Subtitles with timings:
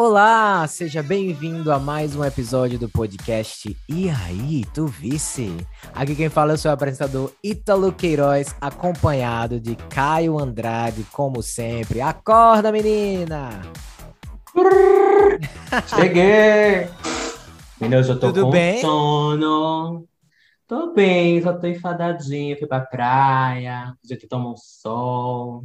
[0.00, 5.50] Olá, seja bem-vindo a mais um episódio do podcast E aí, tu vice?
[5.92, 12.00] Aqui quem fala é o seu apresentador Ítalo Queiroz, acompanhado de Caio Andrade, como sempre.
[12.00, 13.60] Acorda, menina!
[15.88, 16.88] Cheguei!
[17.80, 18.80] Menina, hoje eu tô Tudo com bem?
[18.80, 20.06] sono.
[20.68, 22.56] Tô bem, só tô enfadadinha.
[22.56, 25.64] Fui pra praia, a gente toma um sol.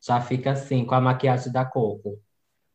[0.00, 2.18] Já fica assim, com a maquiagem da Coco.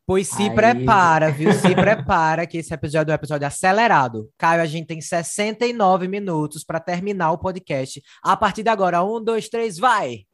[0.06, 1.52] Pois se Aí- prepara, viu?
[1.52, 4.28] Se prepara que esse episódio é um episódio acelerado.
[4.36, 8.02] Caio, a gente tem 69 minutos para terminar o podcast.
[8.22, 10.24] A partir de agora, um, dois, três, vai!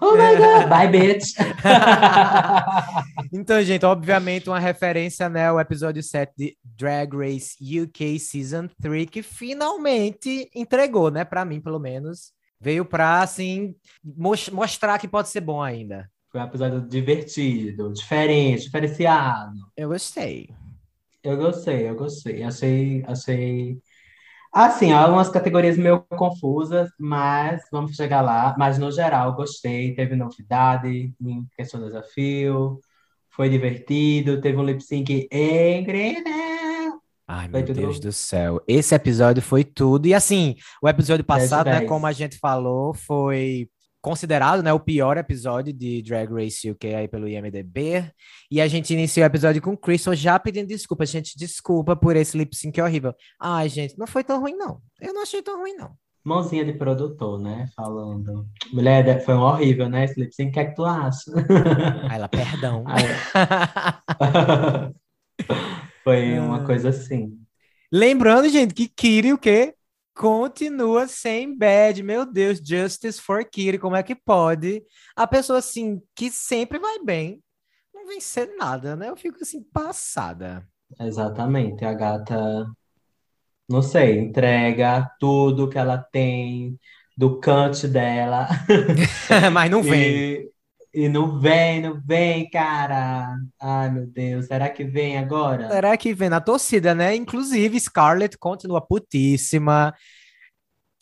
[0.00, 0.68] Oh my God!
[0.68, 1.32] Bye, bitch!
[3.32, 9.08] Então, gente, obviamente uma referência, né, ao episódio 7 de Drag Race UK Season 3,
[9.08, 12.32] que finalmente entregou, né, pra mim, pelo menos.
[12.60, 16.08] Veio pra, assim, mos- mostrar que pode ser bom ainda.
[16.32, 19.52] Foi um episódio divertido, diferente, diferenciado.
[19.76, 20.48] Eu gostei.
[21.22, 22.42] Eu gostei, eu gostei.
[22.42, 23.78] Achei, achei.
[24.52, 28.54] Assim, algumas categorias meio confusas, mas vamos chegar lá.
[28.58, 29.94] Mas no geral, gostei.
[29.94, 32.80] Teve novidade em questão do desafio.
[33.30, 34.40] Foi divertido.
[34.40, 36.22] Teve um lip sync incrível.
[37.28, 38.60] Ai, Foi meu tudo- Deus do céu.
[38.66, 40.06] Esse episódio foi tudo.
[40.06, 41.88] E assim, o episódio 10 de passado, né, 10.
[41.88, 43.68] como a gente falou, foi
[44.02, 48.04] considerado, né, o pior episódio de Drag Race UK aí pelo IMDb.
[48.50, 51.06] E a gente iniciou o episódio com Crystal já pedindo desculpa.
[51.06, 53.14] Gente, desculpa por esse lip sync horrível.
[53.40, 54.80] Ai, gente, não foi tão ruim, não.
[55.00, 55.92] Eu não achei tão ruim, não.
[56.24, 57.68] Mãozinha de produtor, né?
[57.74, 58.46] Falando.
[58.72, 60.04] Mulher, foi um horrível, né?
[60.04, 60.50] Esse lip sync.
[60.50, 61.30] O que é que tu acha?
[62.08, 62.84] Aí ela, perdão.
[62.90, 64.92] Aí-
[66.04, 67.38] Foi uma coisa assim.
[67.90, 69.74] Lembrando, gente, que Kiri, o quê?
[70.14, 72.02] Continua sem bad.
[72.02, 73.78] Meu Deus, justice for Kiri.
[73.78, 74.82] Como é que pode?
[75.16, 77.42] A pessoa, assim, que sempre vai bem,
[77.94, 79.08] não vencer nada, né?
[79.08, 80.66] Eu fico, assim, passada.
[81.00, 82.66] Exatamente, a gata,
[83.68, 86.78] não sei, entrega tudo que ela tem
[87.16, 88.48] do cante dela
[89.52, 90.26] Mas não vem.
[90.44, 90.51] e,
[90.94, 93.36] e não vem, não vem, cara.
[93.60, 95.68] Ai, meu Deus, será que vem agora?
[95.70, 97.14] Será que vem na torcida, né?
[97.14, 99.94] Inclusive, Scarlett continua putíssima.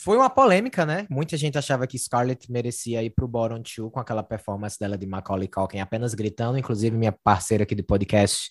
[0.01, 1.07] Foi uma polêmica, né?
[1.11, 5.07] Muita gente achava que Scarlett merecia ir pro Bottom Two com aquela performance dela de
[5.07, 6.57] Macaulay Culkin apenas gritando.
[6.57, 8.49] Inclusive, minha parceira aqui do podcast,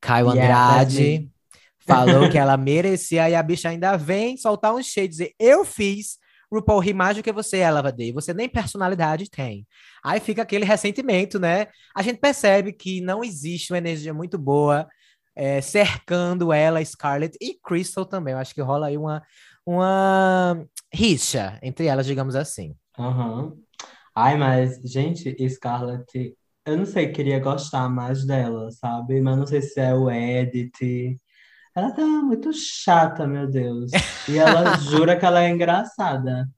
[0.00, 1.32] Caio Yeah, Andrade, me.
[1.80, 6.18] falou que ela merecia e a bicha ainda vem soltar um e dizer: Eu fiz
[6.54, 8.12] RuPaul rir mais do que você, Ela Day.
[8.12, 9.66] Você nem personalidade tem.
[10.02, 11.66] Aí fica aquele ressentimento, né?
[11.94, 14.86] A gente percebe que não existe uma energia muito boa
[15.36, 18.32] é, cercando ela, Scarlett e Crystal também.
[18.32, 19.22] Eu acho que rola aí uma,
[19.66, 22.74] uma rixa entre elas, digamos assim.
[22.98, 23.54] Aham.
[24.14, 29.20] Ai, mas, gente, Scarlett, eu não sei, queria gostar mais dela, sabe?
[29.20, 31.20] Mas não sei se é o edit.
[31.74, 33.90] Ela tá muito chata, meu Deus.
[34.28, 36.48] E ela jura que ela é engraçada.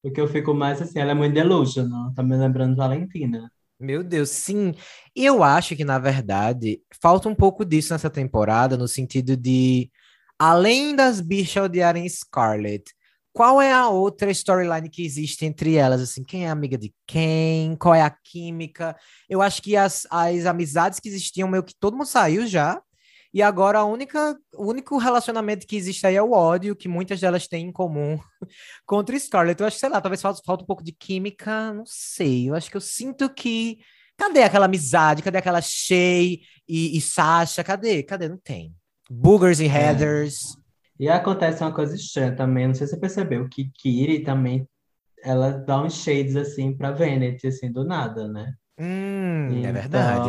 [0.00, 2.12] Porque eu fico mais assim, ela é muito delusional.
[2.14, 3.50] Tá me lembrando Valentina.
[3.80, 4.74] Meu Deus, sim.
[5.16, 9.90] E eu acho que, na verdade, falta um pouco disso nessa temporada, no sentido de,
[10.38, 12.84] além das bichas odiarem Scarlett,
[13.32, 16.00] qual é a outra storyline que existe entre elas?
[16.00, 17.76] Assim, quem é amiga de quem?
[17.76, 18.96] Qual é a química?
[19.28, 22.80] Eu acho que as, as amizades que existiam, meio que todo mundo saiu já.
[23.32, 27.20] E agora a única, o único relacionamento que existe aí é o ódio, que muitas
[27.20, 28.18] delas têm em comum
[28.86, 29.60] contra Scarlett.
[29.60, 32.48] Eu acho que, sei lá, talvez falta, falta um pouco de química, não sei.
[32.48, 33.78] Eu acho que eu sinto que.
[34.16, 35.22] Cadê aquela amizade?
[35.22, 37.62] Cadê aquela Shay e, e Sasha?
[37.62, 38.02] Cadê?
[38.02, 38.28] Cadê?
[38.28, 38.74] Não tem.
[39.10, 40.56] Boogers e Heathers.
[40.98, 44.68] E acontece uma coisa estranha também, não sei se você percebeu, que Kiri também,
[45.22, 48.52] ela dá uns shades assim pra Vanity, assim, do nada, né?
[48.78, 50.28] Hum, é verdade.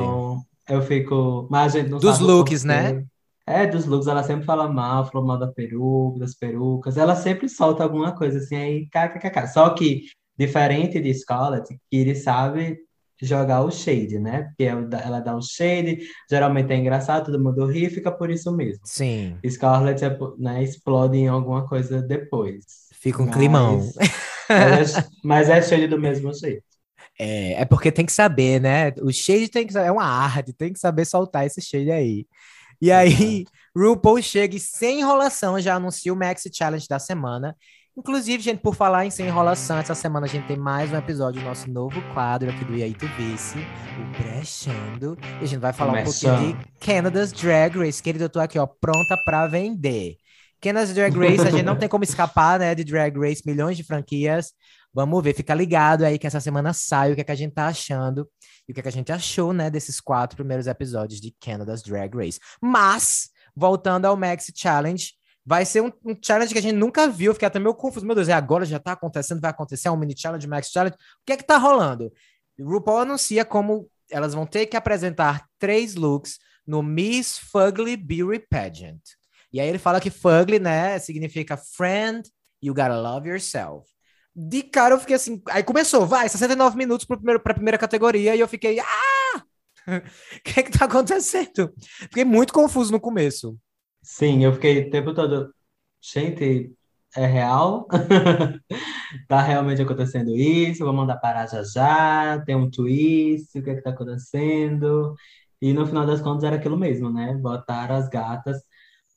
[0.69, 1.47] Eu fico.
[1.49, 3.03] Mas a gente não Dos looks, né?
[3.47, 6.97] É, dos looks, ela sempre fala mal, falou mal da peruca, das perucas.
[6.97, 9.47] Ela sempre solta alguma coisa assim, aí kkkk.
[9.47, 10.03] Só que,
[10.37, 12.77] diferente de Scarlett, Kiri sabe
[13.21, 14.43] jogar o shade, né?
[14.43, 15.97] Porque ela dá- um shade,
[16.29, 18.81] geralmente é engraçado, todo mundo ri e fica por isso mesmo.
[18.85, 19.35] Sim.
[19.45, 22.63] Scarlett é, né, explode em alguma coisa depois.
[22.93, 23.81] Fica um Mas- climão.
[23.99, 24.05] é-
[25.23, 26.63] mas é shade do mesmo jeito.
[27.19, 28.93] É, é porque tem que saber, né?
[29.01, 32.25] O shade tem que é uma arte, tem que saber soltar esse shade aí.
[32.81, 33.43] E aí,
[33.75, 37.55] RuPaul chega e sem enrolação já anuncia o Maxi Challenge da semana.
[37.97, 41.41] Inclusive, gente, por falar em sem enrolação, essa semana a gente tem mais um episódio
[41.41, 45.17] do nosso novo quadro aqui do E aí Tu Vice, o Brechando.
[45.41, 46.57] E a gente vai falar um pouquinho Começando.
[46.57, 48.01] de Canada's Drag Race.
[48.01, 50.15] Querido, eu tô aqui, ó, pronta pra vender.
[50.61, 53.83] Canada's Drag Race, a gente não tem como escapar, né, de Drag Race, milhões de
[53.83, 54.53] franquias.
[54.93, 57.53] Vamos ver, fica ligado aí que essa semana sai o que, é que a gente
[57.53, 58.27] tá achando
[58.67, 61.81] e o que, é que a gente achou, né, desses quatro primeiros episódios de Canada's
[61.83, 62.39] Drag Race.
[62.61, 65.13] Mas, voltando ao Maxi Challenge,
[65.45, 68.05] vai ser um, um, challenge que a gente nunca viu, fiquei até meio confuso.
[68.05, 70.95] Meu Deus, é agora já tá acontecendo, vai acontecer é um mini challenge, Max Challenge.
[70.95, 72.11] O que é que tá rolando?
[72.59, 79.01] RuPaul anuncia como elas vão ter que apresentar três looks no Miss Fugly Beauty Pageant.
[79.51, 82.29] E aí ele fala que Fugly, né, significa friend,
[82.61, 83.89] you gotta love yourself.
[84.35, 88.35] De cara eu fiquei assim, aí começou, vai, 69 minutos para primeiro, a primeira categoria
[88.35, 89.43] e eu fiquei, ah!
[89.87, 90.01] O
[90.43, 91.73] que é que tá acontecendo?
[92.01, 93.57] Fiquei muito confuso no começo.
[94.01, 95.53] Sim, eu fiquei o tempo todo,
[96.01, 96.73] gente,
[97.15, 97.87] é real?
[99.27, 100.83] tá realmente acontecendo isso?
[100.83, 105.15] Vou mandar parar já já, tem um twist, o que é que tá acontecendo?
[105.61, 107.33] E no final das contas era aquilo mesmo, né?
[107.35, 108.57] Botar as gatas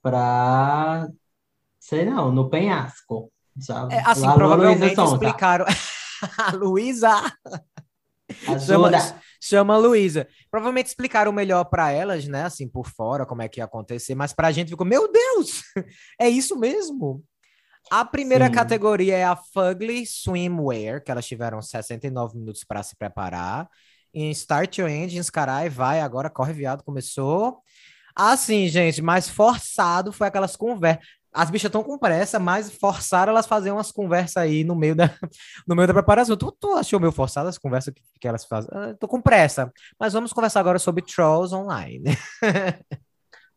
[0.02, 1.08] pra,
[1.80, 3.32] sei não, no penhasco.
[3.58, 3.94] Sabe?
[3.94, 5.66] É, assim, provavelmente explicaram.
[6.38, 7.32] a Luísa!
[8.66, 8.90] Chama,
[9.40, 10.26] chama a Luísa.
[10.50, 12.44] Provavelmente explicaram melhor para elas, né?
[12.44, 15.62] Assim, por fora, como é que ia acontecer, mas pra gente ficou, meu Deus!
[16.18, 17.22] É isso mesmo?
[17.90, 18.52] A primeira Sim.
[18.52, 23.68] categoria é a Fugly Swimwear, que elas tiveram 69 minutos para se preparar.
[24.14, 27.60] Em Start Your Engines, carai, vai, agora corre viado, começou.
[28.14, 31.04] Assim, gente, mais forçado foi aquelas conversas.
[31.32, 35.10] As bichas estão com pressa, mas forçaram elas fazer umas conversas aí no meio da,
[35.66, 36.36] no meio da preparação.
[36.36, 38.70] Tu, tu achou meio forçado as conversas que, que elas fazem?
[38.72, 39.72] Ah, tô com pressa.
[39.98, 42.04] Mas vamos conversar agora sobre Trolls Online.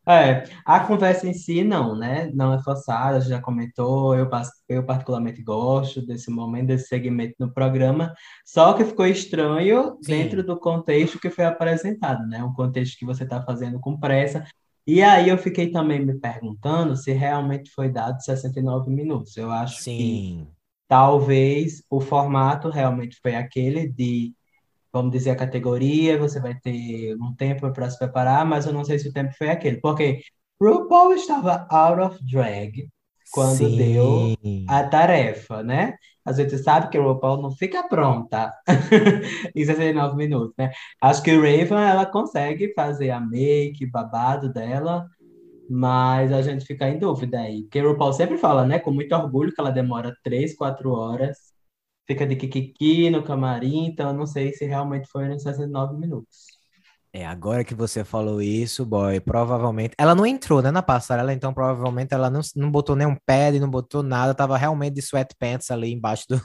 [0.08, 2.30] É, a conversa em si não, né?
[2.32, 4.30] Não é forçada, já comentou, eu,
[4.68, 8.14] eu particularmente gosto desse momento, desse segmento no programa,
[8.44, 10.12] só que ficou estranho Sim.
[10.12, 12.40] dentro do contexto que foi apresentado, né?
[12.44, 14.44] Um contexto que você está fazendo com pressa.
[14.86, 19.36] E aí eu fiquei também me perguntando se realmente foi dado 69 minutos.
[19.36, 19.96] Eu acho Sim.
[19.98, 20.48] que
[20.86, 24.32] talvez o formato realmente foi aquele de
[24.92, 28.82] vamos dizer, a categoria, você vai ter um tempo para se preparar, mas eu não
[28.82, 30.22] sei se o tempo foi aquele, porque
[30.58, 32.88] RuPaul estava out of drag
[33.36, 33.76] quando Sim.
[33.76, 34.34] deu
[34.66, 35.94] a tarefa, né?
[36.24, 38.50] A gente sabe que o RuPaul não fica pronta
[39.54, 40.70] em 69 minutos, né?
[41.02, 45.06] Acho que o Raven, ela consegue fazer a make, babado dela,
[45.68, 47.64] mas a gente fica em dúvida aí.
[47.64, 51.36] Porque o RuPaul sempre fala, né, com muito orgulho, que ela demora 3, 4 horas
[52.06, 56.55] fica de kikiki no camarim, então eu não sei se realmente foi nos 69 minutos.
[57.16, 59.94] É, agora que você falou isso, boy, provavelmente.
[59.96, 63.70] Ela não entrou, né, na passarela, então provavelmente ela não, não botou nenhum pad, não
[63.70, 66.38] botou nada, tava realmente de sweatpants ali embaixo do,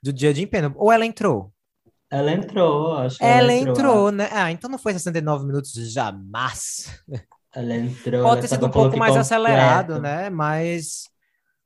[0.00, 0.72] do dia de empenho.
[0.76, 1.52] Ou ela entrou?
[2.08, 4.28] Ela entrou, acho que ela, ela entrou, entrou, né?
[4.30, 7.02] Ah, então não foi 69 minutos jamais.
[7.52, 8.22] Ela entrou.
[8.22, 9.18] Pode ter sido um pouco mais completo.
[9.18, 10.30] acelerado, né?
[10.30, 11.08] Mas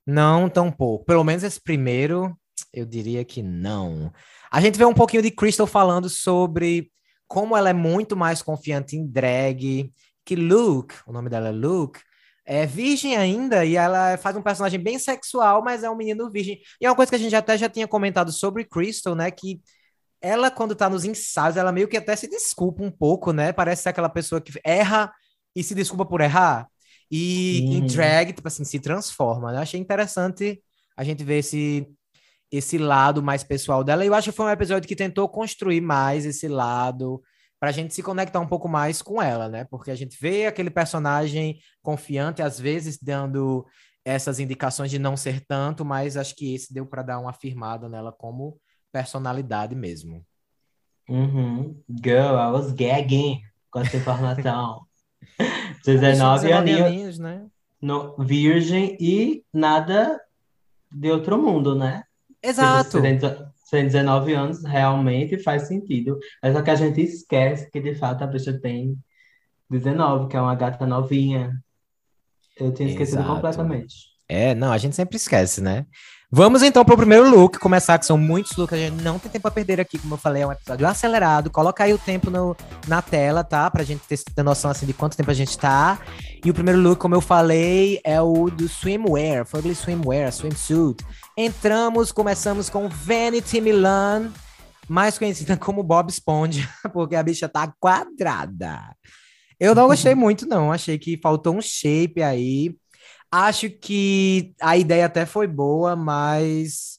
[0.07, 1.05] não tão pouco.
[1.05, 2.35] Pelo menos esse primeiro
[2.73, 4.11] eu diria que não.
[4.51, 6.91] A gente vê um pouquinho de Crystal falando sobre
[7.27, 9.93] como ela é muito mais confiante em drag,
[10.25, 12.01] que Luke, o nome dela é Luke,
[12.45, 16.61] é virgem ainda e ela faz um personagem bem sexual, mas é um menino virgem.
[16.81, 19.61] E é uma coisa que a gente até já tinha comentado sobre Crystal, né, que
[20.21, 23.53] ela quando tá nos ensaios, ela meio que até se desculpa um pouco, né?
[23.53, 25.13] Parece ser aquela pessoa que erra
[25.55, 26.67] e se desculpa por errar.
[27.11, 27.87] E em uhum.
[27.87, 29.53] drag, tipo assim, se transforma.
[29.53, 29.59] Né?
[29.59, 30.61] Achei interessante
[30.97, 31.87] a gente ver esse
[32.51, 34.05] esse lado mais pessoal dela.
[34.05, 37.23] E eu acho que foi um episódio que tentou construir mais esse lado
[37.59, 39.65] para a gente se conectar um pouco mais com ela, né?
[39.65, 43.67] Porque a gente vê aquele personagem confiante, às vezes dando
[44.05, 47.89] essas indicações de não ser tanto, mas acho que esse deu para dar uma afirmada
[47.89, 48.61] nela como
[48.93, 50.25] personalidade mesmo.
[51.09, 51.83] Uhum.
[51.89, 54.87] Girl, I was gagging com essa informação.
[55.85, 57.47] 19, 19 aninhos, né?
[57.81, 60.21] No, virgem e nada
[60.91, 62.05] de outro mundo, né?
[62.43, 63.01] Exato.
[63.01, 66.19] Você tem 19 anos, realmente faz sentido.
[66.43, 68.97] Mas só que a gente esquece que, de fato, a pessoa tem
[69.69, 71.53] 19, que é uma gata novinha.
[72.59, 73.35] Eu tinha esquecido Exato.
[73.35, 73.95] completamente.
[74.29, 75.87] É, não, a gente sempre esquece, né?
[76.31, 79.31] Vamos então para o primeiro look, começar, que são muitos looks, a gente não tem
[79.31, 81.51] tempo a perder aqui, como eu falei, é um episódio acelerado.
[81.51, 82.57] Coloca aí o tempo no,
[82.89, 83.71] na tela, tá?
[83.71, 86.01] Pra gente ter, ter noção assim de quanto tempo a gente tá.
[86.45, 91.05] E o primeiro look, como eu falei, é o do swimwear, Fugly Swimwear, swimsuit.
[91.37, 94.33] Entramos, começamos com Vanity Milan,
[94.89, 98.81] mais conhecida como Bob Esponja, porque a bicha tá quadrada.
[99.59, 100.71] Eu não gostei muito, não.
[100.71, 102.75] Achei que faltou um shape aí.
[103.31, 106.99] Acho que a ideia até foi boa, mas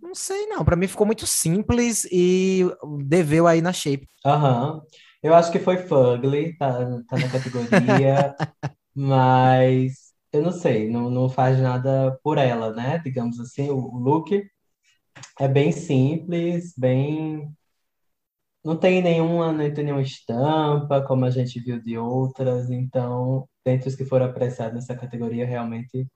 [0.00, 0.64] não sei não.
[0.64, 2.62] Para mim ficou muito simples e
[3.04, 4.08] deveu aí na shape.
[4.24, 4.74] Aham.
[4.74, 4.82] Uhum.
[5.22, 6.72] Eu acho que foi Fugly, tá,
[7.08, 8.36] tá na categoria,
[8.94, 12.98] mas eu não sei, não, não faz nada por ela, né?
[12.98, 14.48] Digamos assim, o, o look
[15.40, 17.50] é bem simples, bem.
[18.64, 23.88] Não tem nenhuma, não tem nenhuma estampa, como a gente viu de outras, então, dentre
[23.88, 26.06] os que foram apreciados nessa categoria, realmente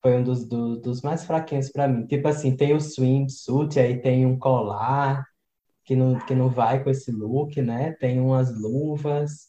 [0.00, 2.06] foi um dos, do, dos mais fraquinhos para mim.
[2.06, 5.26] Tipo assim, tem o swimsuit, aí tem um colar
[5.84, 7.92] que não, que não vai com esse look, né?
[7.94, 9.48] Tem umas luvas.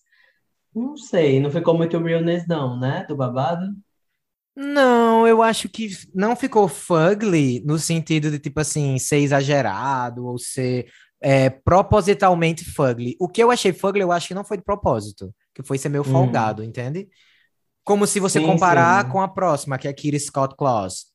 [0.74, 3.06] Não sei, não ficou muito realness não, né?
[3.08, 3.68] Do babado.
[4.56, 10.40] Não, eu acho que não ficou fugly no sentido de, tipo assim, ser exagerado ou
[10.40, 10.90] ser
[11.22, 13.16] é, propositalmente fugly.
[13.20, 15.90] O que eu achei fugly, eu acho que não foi de propósito, que foi ser
[15.90, 16.12] meio hum.
[16.12, 17.10] folgado, entende?
[17.84, 19.12] Como se você sim, comparar sim.
[19.12, 21.08] com a próxima, que é a Kitty Scott Claus.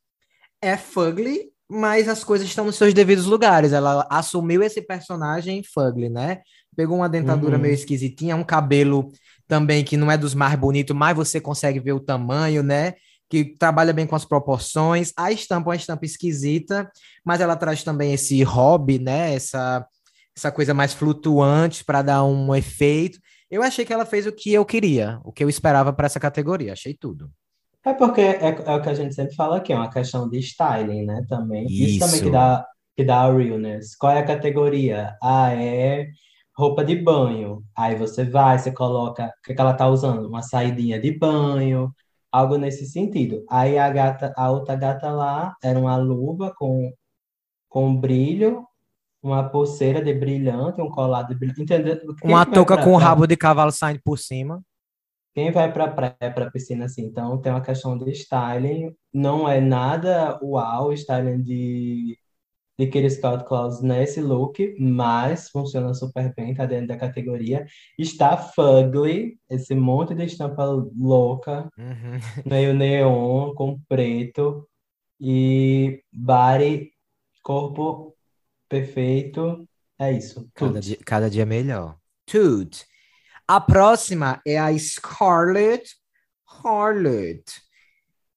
[0.61, 3.73] É fugly, mas as coisas estão nos seus devidos lugares.
[3.73, 6.41] Ela assumiu esse personagem fugly, né?
[6.75, 7.61] Pegou uma dentadura uhum.
[7.61, 9.09] meio esquisitinha, um cabelo
[9.47, 12.93] também que não é dos mais bonitos, mas você consegue ver o tamanho, né?
[13.29, 15.11] Que trabalha bem com as proporções.
[15.17, 16.91] A estampa é uma estampa esquisita,
[17.23, 19.33] mas ela traz também esse hobby, né?
[19.33, 19.87] Essa,
[20.37, 23.19] essa coisa mais flutuante para dar um efeito.
[23.49, 26.19] Eu achei que ela fez o que eu queria, o que eu esperava para essa
[26.19, 26.73] categoria.
[26.73, 27.31] Achei tudo.
[27.85, 30.39] É porque é, é, o que a gente sempre fala aqui, é uma questão de
[30.39, 31.23] styling, né?
[31.29, 31.65] Também.
[31.65, 32.65] Isso, Isso também que dá,
[32.97, 33.95] que dá a realness.
[33.95, 35.15] Qual é a categoria?
[35.21, 36.07] Ah, é
[36.57, 37.63] roupa de banho.
[37.77, 39.27] Aí você vai, você coloca.
[39.27, 40.27] O que, é que ela tá usando?
[40.27, 41.93] Uma saidinha de banho,
[42.31, 43.45] algo nesse sentido.
[43.49, 46.91] Aí a gata, a outra gata lá era uma luva com,
[47.69, 48.65] com brilho
[49.25, 51.99] uma pulseira de brilhante, um colar de brilhante, entendeu?
[52.21, 54.61] Quem uma touca com o rabo de cavalo saindo por cima.
[55.33, 59.59] Quem vai para praia, para piscina assim, então tem uma questão de styling, não é
[59.59, 62.17] nada uau, o styling de
[62.77, 67.65] de Kitty Scott Claus nesse look, mas funciona super bem, tá dentro da categoria.
[67.97, 72.19] Está fugly, esse monte de estampa louca, uhum.
[72.45, 74.67] meio neon, com preto,
[75.19, 76.91] e body,
[77.41, 78.14] corpo
[78.79, 79.67] perfeito.
[79.97, 80.49] É isso.
[80.53, 81.97] Cada dia, cada dia melhor.
[82.25, 82.77] Tudo.
[83.47, 85.95] A próxima é a Scarlett
[86.63, 87.43] Harlot,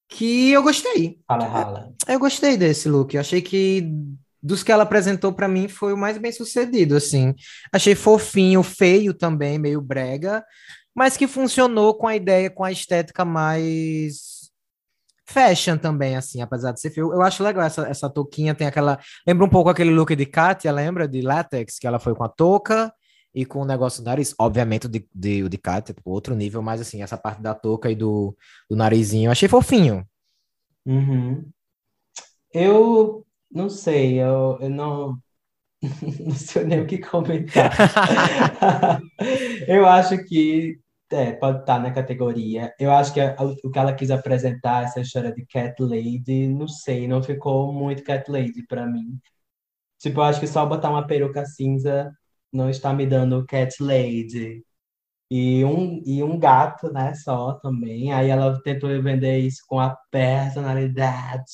[0.09, 1.19] que eu gostei.
[1.27, 1.93] Fala, fala.
[2.07, 3.15] Eu gostei desse look.
[3.15, 3.91] Eu achei que
[4.41, 7.35] dos que ela apresentou para mim foi o mais bem sucedido, assim.
[7.73, 10.45] Achei fofinho, feio também, meio brega,
[10.95, 14.38] mas que funcionou com a ideia, com a estética mais
[15.29, 17.13] fashion também, assim, apesar de ser feio.
[17.13, 18.99] Eu acho legal essa, essa touquinha, tem aquela.
[19.27, 21.07] Lembra um pouco aquele look de Katia, lembra?
[21.07, 22.93] De látex, que ela foi com a touca
[23.35, 24.35] e com o negócio do nariz.
[24.39, 27.55] Obviamente, o de, de, o de Katia, tipo, outro nível, mas assim, essa parte da
[27.55, 28.37] touca e do,
[28.69, 30.05] do narizinho, eu achei fofinho.
[30.87, 31.47] Uhum.
[32.53, 35.19] Eu não sei, eu, eu não.
[36.25, 37.71] não sei nem o que comentar.
[39.69, 40.81] eu acho que
[41.11, 42.73] é, pode estar na categoria.
[42.79, 43.21] Eu acho que
[43.65, 48.05] o que ela quis apresentar, essa história de Cat Lady, não sei, não ficou muito
[48.05, 49.19] Cat Lady para mim.
[49.99, 52.13] Tipo, eu acho que só botar uma peruca cinza
[52.53, 54.65] não está me dando Cat Lady.
[55.31, 58.13] E um, e um gato, né, só também.
[58.13, 61.53] Aí ela tentou vender isso com a personalidade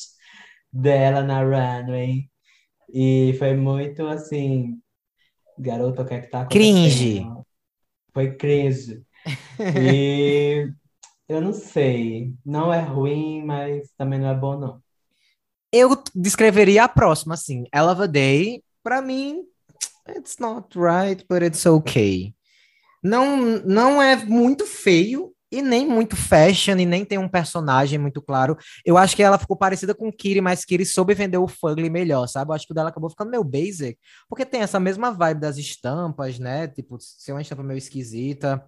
[0.72, 2.28] dela na runway.
[2.92, 4.80] E foi muito assim,
[5.58, 6.74] garota, o que é que tá acontecendo?
[6.74, 7.26] Cringe.
[8.12, 9.04] Foi cringe.
[9.76, 10.68] E
[11.28, 12.34] eu não sei.
[12.44, 14.82] Não é ruim, mas também não é bom, não.
[15.72, 17.64] Eu descreveria a próxima, assim.
[17.74, 19.42] Eleva Day, pra mim,
[20.08, 22.34] it's not right, but it's okay.
[23.02, 28.20] Não, não é muito feio, e nem muito fashion, e nem tem um personagem muito
[28.20, 28.56] claro.
[28.84, 32.26] Eu acho que ela ficou parecida com Kiri, mas Kiri soube vender o Fugly melhor,
[32.26, 32.50] sabe?
[32.50, 33.96] Eu acho que o dela acabou ficando meio basic,
[34.28, 36.66] porque tem essa mesma vibe das estampas, né?
[36.66, 38.64] Tipo, ser uma estampa meio esquisita.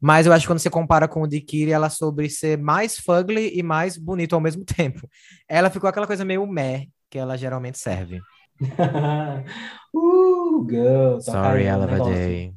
[0.00, 2.98] Mas eu acho que quando você compara com o de Kiri, ela sobre ser mais
[2.98, 5.06] fugly e mais bonito ao mesmo tempo.
[5.48, 8.20] Ela ficou aquela coisa meio meh que ela geralmente serve.
[9.94, 11.20] uh, girl.
[11.20, 12.54] Sorry, ela vai day.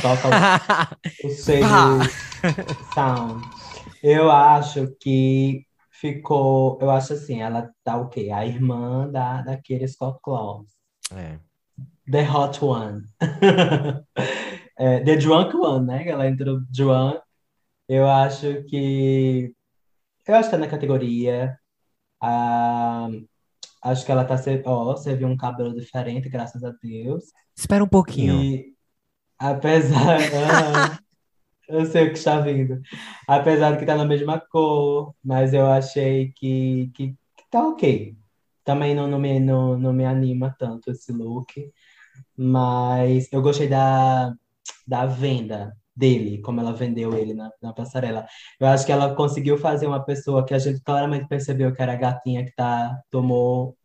[0.00, 1.30] Toca o,
[2.94, 3.44] sound.
[4.02, 6.78] Eu acho que ficou.
[6.80, 8.30] Eu acho assim, ela tá o quê?
[8.32, 10.66] A irmã da, daquele Scott Claus.
[11.14, 11.38] É.
[12.10, 13.02] The Hot One.
[14.78, 16.08] É, The Drunk One, né?
[16.08, 17.20] Ela entrou drunk.
[17.88, 19.54] Eu acho que.
[20.26, 21.58] Eu acho que tá na categoria.
[22.20, 23.08] Ah,
[23.82, 24.36] acho que ela tá.
[24.64, 27.24] Ó, oh, você viu um cabelo diferente, graças a Deus.
[27.56, 28.42] Espera um pouquinho.
[28.42, 28.74] E
[29.38, 30.18] apesar.
[31.68, 32.80] eu sei o que está vindo.
[33.26, 38.16] Apesar de que tá na mesma cor, mas eu achei que, que, que tá ok.
[38.64, 41.72] Também não, não, me, não, não me anima tanto esse look.
[42.36, 44.34] Mas eu gostei da,
[44.92, 45.72] da venda.
[45.94, 48.24] dele, como ela vendeu ele na, na passarela.
[48.58, 51.92] Eu acho que ela conseguiu fazer uma pessoa que a gente claramente percebeu que era
[51.92, 53.76] a gatinha que tá, tomou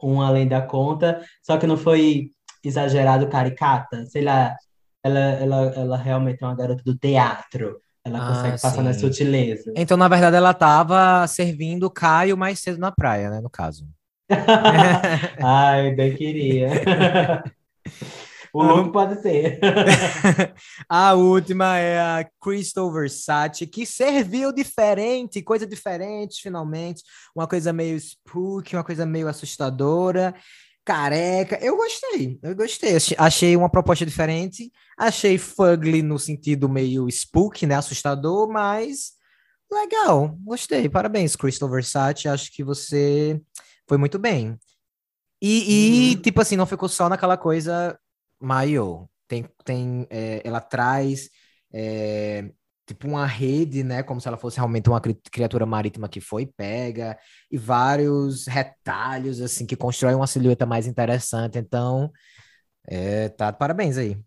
[0.00, 2.30] um além da conta, só que não foi
[2.64, 4.54] exagerado caricata, sei lá,
[5.02, 7.80] ela, ela, ela realmente é uma garota do teatro.
[8.04, 9.02] Ela Ah, consegue passar nas sim.
[9.08, 9.74] sutilezas.
[9.76, 13.40] Então, na verdade, ela tava servindo o Caio mais cedo na praia, né?
[13.40, 13.84] No caso.
[15.42, 16.68] Ai, bem queria.
[18.52, 19.60] O look pode ser.
[20.88, 27.02] A última é a Crystal Versace, que serviu diferente, coisa diferente, finalmente.
[27.34, 30.34] Uma coisa meio spooky, uma coisa meio assustadora,
[30.84, 31.58] careca.
[31.62, 32.96] Eu gostei, eu gostei.
[33.18, 34.70] Achei- uma proposta diferente.
[34.98, 37.76] Achei fugly no sentido meio spooky, né?
[37.76, 39.12] Assustador, mas
[39.72, 40.36] legal.
[40.44, 40.88] Gostei.
[40.88, 42.28] Parabéns, Crystal Versace.
[42.28, 43.40] Acho que você
[43.88, 44.58] foi muito bem.
[45.42, 46.22] E, e, Uhum.
[46.22, 47.98] tipo assim, não ficou só naquela coisa
[48.40, 49.08] maiô.
[49.28, 51.30] Tem, tem, é, ela traz
[51.72, 52.50] é,
[52.86, 54.02] tipo uma rede, né?
[54.02, 57.18] Como se ela fosse realmente uma cri- criatura marítima que foi pega,
[57.50, 61.58] e vários retalhos, assim, que constroem uma silhueta mais interessante.
[61.58, 62.10] Então,
[62.88, 64.18] é, tá, parabéns aí.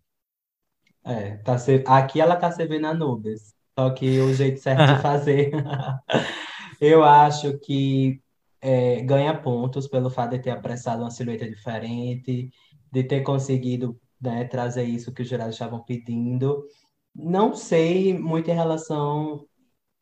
[1.04, 3.54] É, tá se- Aqui ela tá servindo Anubis.
[3.78, 5.50] Só que o jeito certo de fazer.
[6.80, 8.20] Eu acho que
[8.60, 12.50] é, ganha pontos pelo fato de ter apressado uma silhueta diferente,
[12.92, 16.64] de ter conseguido, né, trazer isso que os jurados estavam pedindo.
[17.14, 19.46] Não sei muito em relação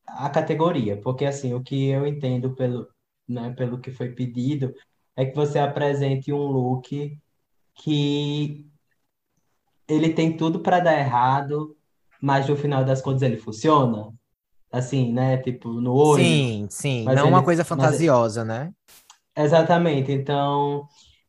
[0.07, 2.89] à categoria, porque assim, o que eu entendo pelo,
[3.29, 4.73] né, pelo que foi pedido
[5.17, 7.19] é que você apresente um look
[7.75, 8.67] que
[9.89, 11.77] ele tem tudo para dar errado,
[12.21, 14.13] mas no final das contas ele funciona.
[14.71, 15.37] Assim, né?
[15.37, 16.25] Tipo, no olho.
[16.25, 18.73] Sim, sim, Mas não uma ele- coisa mas- fantasiosa, né?
[19.37, 20.11] Exatamente.
[20.13, 20.87] Então,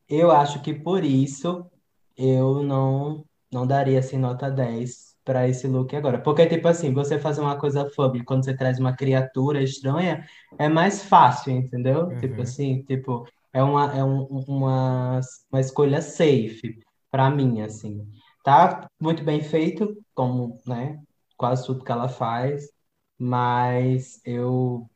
[0.08, 1.66] eu acho que por isso
[2.16, 6.20] eu não não daria assim nota 10 para esse look agora.
[6.20, 10.26] Porque tipo assim, você fazer uma coisa fugly quando você traz uma criatura estranha
[10.58, 12.08] é mais fácil, entendeu?
[12.08, 12.18] Uhum.
[12.18, 15.20] Tipo assim, tipo, é uma é um- uma
[15.52, 16.78] uma escolha safe
[17.10, 18.06] para mim assim.
[18.42, 21.00] Tá muito bem feito, como, né,
[21.36, 22.66] quase tudo que ela faz,
[23.18, 24.88] mas eu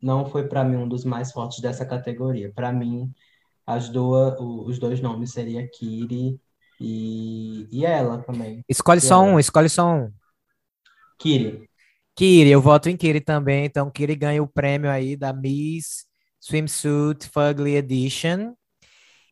[0.00, 2.52] não foi para mim um dos mais fortes dessa categoria.
[2.54, 3.12] Para mim,
[3.66, 6.40] as duas, os dois nomes seria Kiri
[6.80, 8.64] e, e ela também.
[8.68, 9.22] Escolhe E só ela?
[9.22, 10.10] um, escolhe só um.
[11.18, 11.68] Kiri.
[12.16, 13.64] Kiri, eu voto em Kiri também.
[13.64, 16.04] Então, Kiri ganha o prêmio aí da Miss
[16.40, 18.54] Swimsuit Fugly Edition.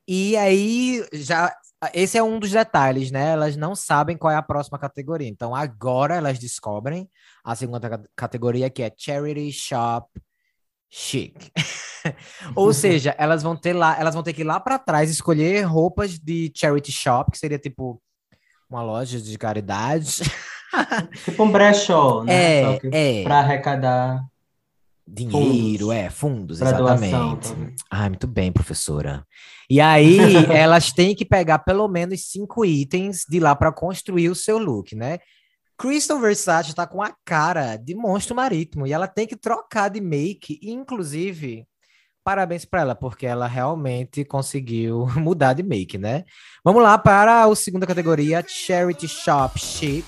[0.08, 1.54] E aí, já.
[1.94, 3.30] Esse é um dos detalhes, né?
[3.32, 5.28] Elas não sabem qual é a próxima categoria.
[5.28, 7.08] Então, agora elas descobrem
[7.44, 10.08] a segunda ca- categoria, que é Charity Shop
[10.90, 11.34] Chic.
[12.56, 15.62] Ou seja, elas vão ter lá, elas vão ter que ir lá para trás escolher
[15.62, 18.00] roupas de charity shop, que seria tipo
[18.68, 20.22] uma loja de caridade.
[21.24, 22.74] Tipo um brechó, né?
[22.74, 23.22] É, que é.
[23.22, 24.22] para arrecadar.
[25.06, 25.96] Dinheiro, Fundos.
[25.96, 27.74] é, fundos, Pra exatamente.
[27.90, 29.24] Ai, muito bem, professora.
[29.70, 30.18] E aí,
[30.54, 34.94] elas têm que pegar pelo menos cinco itens de lá para construir o seu look,
[34.94, 35.18] né?
[35.78, 40.00] Crystal Versace tá com a cara de monstro marítimo e ela tem que trocar de
[40.00, 41.64] make, inclusive,
[42.24, 46.24] parabéns para ela, porque ela realmente conseguiu mudar de make, né?
[46.64, 50.04] Vamos lá para a segunda categoria, Charity Shop Chic.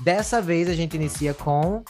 [0.00, 1.84] Dessa vez a gente inicia com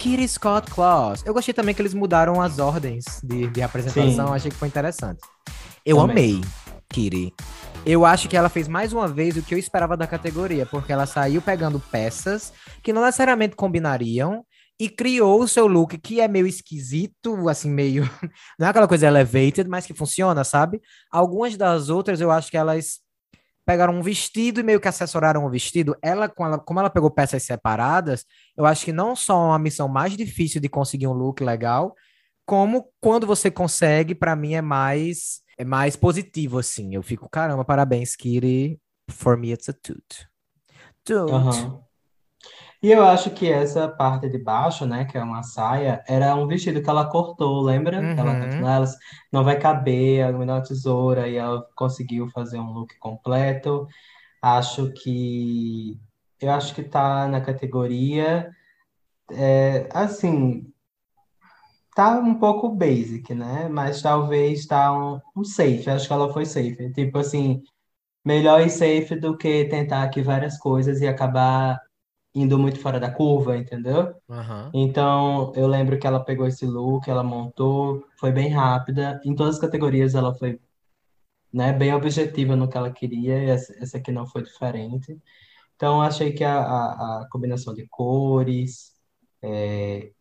[0.00, 1.22] Kitty Scott Claus.
[1.24, 4.34] Eu gostei também que eles mudaram as ordens de, de apresentação, Sim.
[4.34, 5.20] achei que foi interessante.
[5.86, 6.40] Eu Também.
[6.40, 6.40] amei
[6.88, 7.32] Kitty.
[7.86, 10.90] Eu acho que ela fez mais uma vez o que eu esperava da categoria, porque
[10.90, 12.50] ela saiu pegando peças
[12.82, 14.42] que não necessariamente combinariam
[14.80, 18.04] e criou o seu look que é meio esquisito, assim, meio.
[18.58, 20.80] Não é aquela coisa elevated, mas que funciona, sabe?
[21.12, 23.00] Algumas das outras eu acho que elas
[23.66, 25.94] pegaram um vestido e meio que assessoraram o vestido.
[26.02, 28.24] Ela, com ela, como ela pegou peças separadas,
[28.56, 31.94] eu acho que não só é uma missão mais difícil de conseguir um look legal,
[32.46, 36.94] como quando você consegue, pra mim é mais é mais positivo assim.
[36.94, 38.80] Eu fico, caramba, parabéns, Kitty.
[39.10, 40.28] For me it's a toot.
[41.04, 41.32] Toot.
[41.32, 41.80] Aham.
[42.82, 46.46] E eu acho que essa parte de baixo, né, que é uma saia, era um
[46.46, 47.96] vestido que ela cortou, lembra?
[47.96, 48.50] Ela Uhum.
[48.60, 48.84] tá ela
[49.32, 53.86] não vai caber, ela me deu uma tesoura e ela conseguiu fazer um look completo.
[54.42, 55.98] Acho que
[56.40, 58.50] eu acho que tá na categoria
[59.32, 60.70] é, assim,
[61.94, 63.68] tá um pouco basic, né?
[63.68, 65.88] Mas talvez tá um, um safe.
[65.90, 66.92] Acho que ela foi safe.
[66.92, 67.62] Tipo assim,
[68.24, 71.80] melhor ir safe do que tentar aqui várias coisas e acabar
[72.34, 74.14] indo muito fora da curva, entendeu?
[74.28, 74.70] Aham.
[74.74, 79.20] Então, eu lembro que ela pegou esse look, ela montou, foi bem rápida.
[79.24, 80.60] Em todas as categorias ela foi,
[81.52, 85.18] né, bem objetiva no que ela queria, e essa, essa aqui não foi diferente.
[85.76, 88.92] Então, achei que a, a, a combinação de cores,
[89.42, 90.12] é,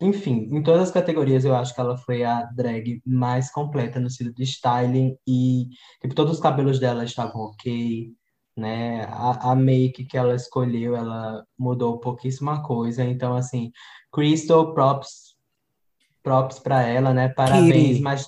[0.00, 4.08] enfim, em todas as categorias eu acho que ela foi a drag mais completa no
[4.08, 5.68] sentido de styling e
[6.00, 8.10] tipo, todos os cabelos dela estavam ok,
[8.56, 9.04] né?
[9.10, 13.04] A, a make que ela escolheu, ela mudou pouquíssima coisa.
[13.04, 13.70] Então, assim,
[14.12, 15.36] Crystal, props,
[16.22, 17.28] props para ela, né?
[17.28, 18.00] Parabéns, Kiri.
[18.00, 18.26] mas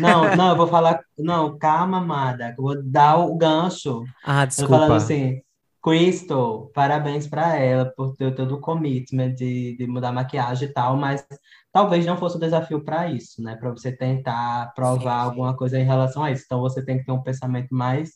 [0.00, 4.04] não, não, eu vou falar, não, calma, amada, eu vou dar o gancho.
[4.24, 4.96] Ah, Eu falando desculpa.
[4.96, 5.42] assim,
[5.82, 10.72] Crystal, parabéns para ela por ter todo o commitment de, de mudar a maquiagem e
[10.72, 11.26] tal, mas
[11.72, 13.56] talvez não fosse o desafio para isso, né?
[13.56, 15.56] Para você tentar provar Sim, alguma sim.
[15.56, 16.44] coisa em relação a isso.
[16.46, 18.12] Então você tem que ter um pensamento mais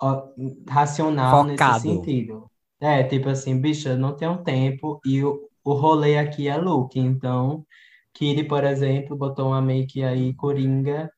[0.00, 0.28] ó,
[0.68, 1.80] racional nesse Focado.
[1.80, 2.50] sentido.
[2.80, 6.98] É, tipo assim, bicha, não tenho tempo e o, o rolê aqui é look.
[6.98, 7.66] Então,
[8.14, 11.10] Kiri, por exemplo, botou uma make aí coringa,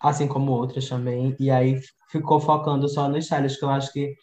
[0.00, 1.80] assim como outras também, e aí
[2.10, 4.14] ficou focando só nos styles, que eu acho que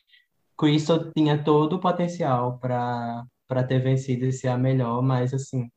[0.59, 5.71] Crystal tinha todo o potencial para para ter vencido e ser a melhor, mas assim,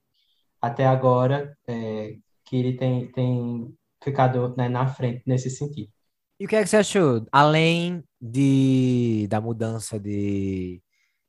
[0.61, 5.90] até agora, é, Kiri tem, tem ficado, né, na frente nesse sentido.
[6.38, 7.27] E o que é que você achou?
[7.33, 10.83] Além de, da mudança de,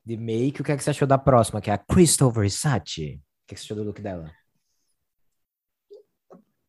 [0.05, 3.21] de make, o que é que você achou da próxima, que é a Crystal Versace?
[3.45, 4.29] O que é que você achou do look dela?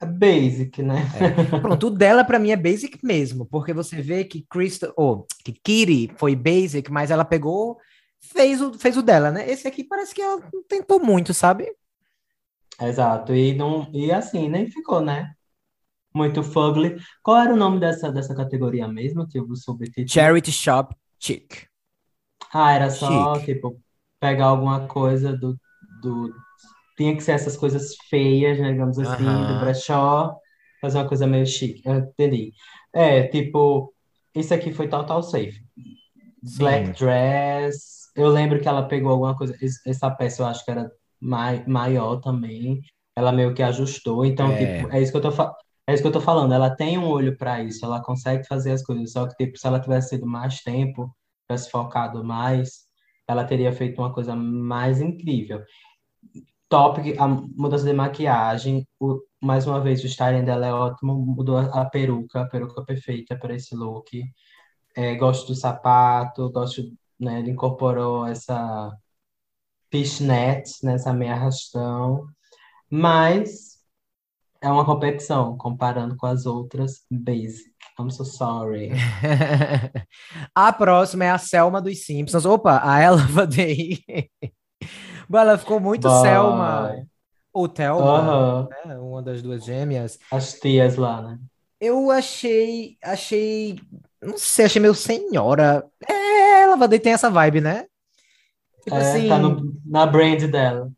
[0.05, 1.03] É basic, né?
[1.19, 1.61] É.
[1.61, 5.53] Pronto, o dela pra mim é basic mesmo, porque você vê que Crystal, ou que
[5.53, 7.79] Kitty foi basic, mas ela pegou,
[8.21, 9.49] fez o, fez o dela, né?
[9.51, 11.73] Esse aqui parece que ela não tentou muito, sabe?
[12.81, 15.33] Exato, e, não, e assim, nem ficou, né?
[16.15, 16.97] Muito fugly.
[17.23, 20.09] Qual era o nome dessa, dessa categoria mesmo, tipo, o subtítulo?
[20.09, 21.67] Charity Shop Chic.
[22.53, 23.47] Ah, era só, Chic.
[23.47, 23.81] tipo,
[24.21, 25.59] pegar alguma coisa do,
[26.01, 26.33] do...
[26.97, 30.35] Tinha que ser essas coisas feias, né, digamos assim, do brechó,
[30.81, 31.83] fazer uma coisa meio chique.
[31.85, 32.53] Eu entendi.
[32.93, 33.93] É, tipo,
[34.35, 35.61] isso aqui foi total safe.
[36.43, 37.05] Black sim.
[37.05, 38.05] dress.
[38.17, 39.57] Eu lembro que ela pegou alguma coisa.
[39.61, 42.81] es- Essa peça eu acho que era mai, maior também.
[43.17, 44.25] Ela meio que ajustou.
[44.25, 45.55] Então, tipo, É, é isso que eu tô, fa-
[45.87, 46.53] é isso que eu tô falando.
[46.55, 47.85] Ela tem um olho para isso.
[47.85, 49.13] Ela consegue fazer as coisas.
[49.13, 51.15] Só que, tipo, se ela tivesse tido mais tempo,
[51.49, 52.85] tivesse focado mais,
[53.29, 55.63] ela teria feito uma coisa mais incrível.
[56.75, 58.85] Top, a mudança de maquiagem.
[58.99, 61.15] O, mais uma vez, o styling dela é ótimo.
[61.15, 64.11] Mudou a, peruca, a peruca perfeita para esse look.
[64.97, 66.83] É, gosto do sapato, gosto,
[67.17, 68.91] né, ele incorporou essa
[69.89, 72.27] fishnet, nessa meia arrastão,
[72.91, 73.79] mas
[74.61, 77.73] é uma competição, comparando com as outras, basic.
[78.01, 78.91] I'm so sorry.
[80.53, 82.45] A próxima é a Selma dos Simpsons.
[82.45, 84.03] Opa, a Elva Day.
[85.33, 87.07] Ela ficou muito Selma,
[87.53, 88.99] ou Thelma, né?
[88.99, 90.19] Uma das duas gêmeas.
[90.31, 91.39] As tias lá, né?
[91.81, 93.79] Eu achei, achei,
[94.23, 95.85] não sei, achei meio senhora.
[96.09, 97.87] É, Day tem essa vibe, né?
[98.83, 100.91] Tipo É, tá assim, no, na brand dela.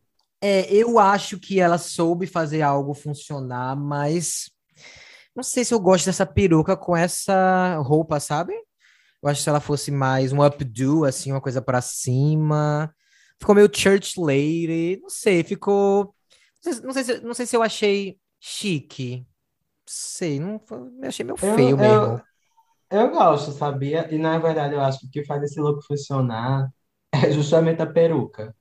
[0.43, 4.51] é, eu acho que ela soube fazer algo funcionar, mas
[5.35, 8.55] não sei se eu gosto dessa peruca com essa roupa, sabe?
[9.23, 12.95] Eu acho que se ela fosse mais um updo, assim, uma coisa pra cima.
[13.39, 16.15] Ficou meio church lady, não sei, ficou.
[16.65, 19.19] Não sei, não sei se, não sei se eu achei chique.
[19.21, 19.27] Não
[19.87, 20.61] sei, não,
[21.03, 22.23] eu achei meio Eu, feio eu, mesmo.
[22.91, 24.09] eu gosto, sabia?
[24.15, 26.71] E na verdade eu acho que o que faz esse look funcionar
[27.13, 28.55] é justamente a peruca.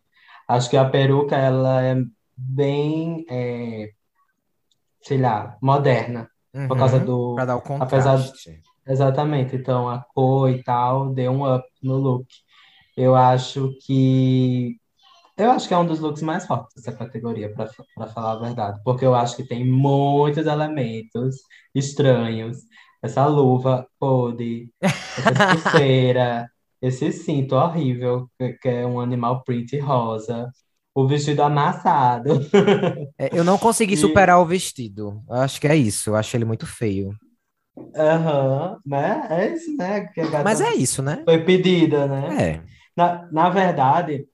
[0.47, 1.95] Acho que a peruca, ela é
[2.37, 3.91] bem, é,
[5.01, 6.29] sei lá, moderna.
[6.67, 7.35] Por causa Uhum, do.
[7.35, 8.17] pra dar o Apesar.
[8.17, 8.61] contraste.
[8.87, 9.55] Exatamente.
[9.55, 12.27] Então, a cor e tal deu um up no look.
[12.95, 14.77] Eu acho que.
[15.37, 18.79] Eu acho que é um dos looks mais fortes dessa categoria, para falar a verdade.
[18.83, 21.37] Porque eu acho que tem muitos elementos
[21.73, 22.57] estranhos.
[23.03, 24.71] Essa luva podre,
[25.17, 26.47] essas pulseiras,
[26.81, 28.29] esse cinto horrível,
[28.61, 30.51] que é um animal print rosa,
[30.93, 32.39] o vestido amassado.
[33.17, 35.23] É, eu não consegui E, superar o vestido.
[35.29, 36.09] Eu acho que é isso.
[36.09, 37.15] Eu acho ele muito feio.
[37.95, 39.27] aham, né?
[39.29, 40.09] É isso, né?
[40.43, 41.23] Mas é isso, né?
[41.23, 42.51] foi pedida, né?
[42.51, 42.75] É.
[42.95, 44.27] Na, na verdade,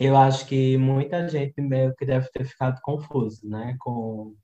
[0.00, 3.76] eu acho que muita gente meio que deve ter ficado confuso, né?
[3.80, 4.34] Com,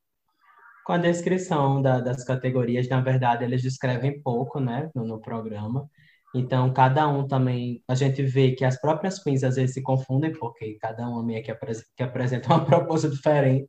[0.87, 2.89] com a descrição da- das categorias.
[2.89, 4.91] Na verdade, eles descrevem pouco, né?
[4.95, 5.89] No, no programa.
[6.35, 10.33] Então, cada um também, a gente vê que as próprias queens às vezes se confundem,
[10.33, 13.69] porque cada uma meio que, apres- que apresenta uma proposta diferente,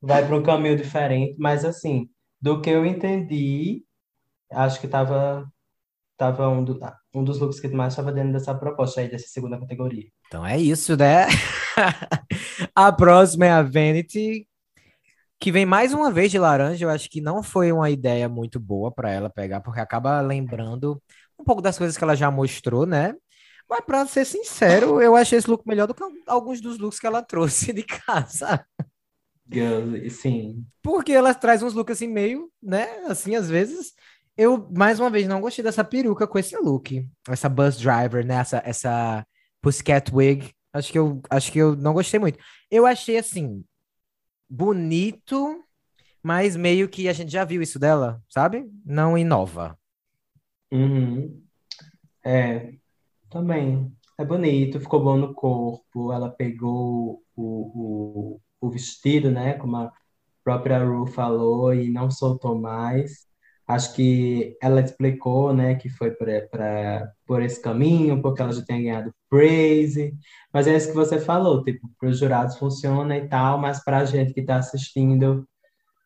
[0.00, 2.08] vai para um caminho diferente, mas assim,
[2.40, 3.84] do que eu entendi,
[4.52, 5.46] acho que estava
[6.18, 6.80] tava um, do-
[7.14, 10.06] um dos looks que mais estava dentro dessa proposta aí, dessa segunda categoria.
[10.26, 11.26] Então é isso, né?
[12.74, 14.46] A próxima é a Vanity,
[15.38, 16.84] que vem mais uma vez de laranja.
[16.84, 21.00] Eu acho que não foi uma ideia muito boa para ela pegar, porque acaba lembrando
[21.38, 23.14] um pouco das coisas que ela já mostrou, né?
[23.68, 27.06] Mas pra ser sincero, eu achei esse look melhor do que alguns dos looks que
[27.06, 28.64] ela trouxe de casa.
[30.10, 30.64] Sim.
[30.82, 32.86] Porque ela traz uns looks assim meio, né?
[33.06, 33.94] Assim, às vezes.
[34.36, 37.08] Eu, mais uma vez, não gostei dessa peruca com esse look.
[37.28, 38.36] Essa bus driver, né?
[38.36, 39.26] Essa, essa
[39.62, 40.52] Pussycat wig.
[40.72, 42.38] Acho que, eu, acho que eu não gostei muito.
[42.68, 43.64] Eu achei, assim,
[44.50, 45.62] bonito,
[46.20, 48.68] mas meio que a gente já viu isso dela, sabe?
[48.84, 49.78] Não inova.
[50.72, 51.40] Uhum.
[52.24, 52.74] É,
[53.30, 53.94] também.
[54.18, 56.12] É bonito, ficou bom no corpo.
[56.12, 59.54] Ela pegou o, o, o vestido, né?
[59.54, 59.92] Como a
[60.42, 63.28] própria Ru falou, e não soltou mais.
[63.66, 68.78] Acho que ela explicou, né, que foi para por esse caminho, porque ela já tinha
[68.78, 70.14] ganhado praise.
[70.52, 73.98] Mas é isso que você falou, tipo, para os jurados funciona e tal, mas para
[73.98, 75.48] a gente que está assistindo,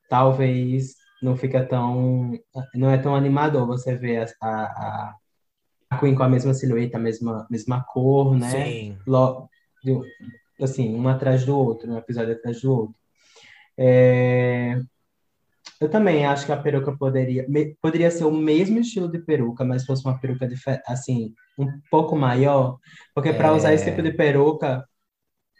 [0.08, 2.32] talvez não fica tão,
[2.74, 5.14] não é tão animador você ver a, a,
[5.90, 8.50] a Queen com a mesma silhueta, a mesma, mesma cor, né?
[8.50, 8.98] Sim.
[9.04, 9.50] Logo,
[10.62, 12.94] assim, um atrás do outro, um episódio atrás do outro.
[13.76, 14.80] É...
[15.80, 19.64] Eu também acho que a peruca poderia, me, poderia ser o mesmo estilo de peruca,
[19.64, 20.48] mas fosse uma peruca
[20.86, 22.78] assim, um pouco maior,
[23.14, 23.52] porque para é...
[23.52, 24.84] usar esse tipo de peruca,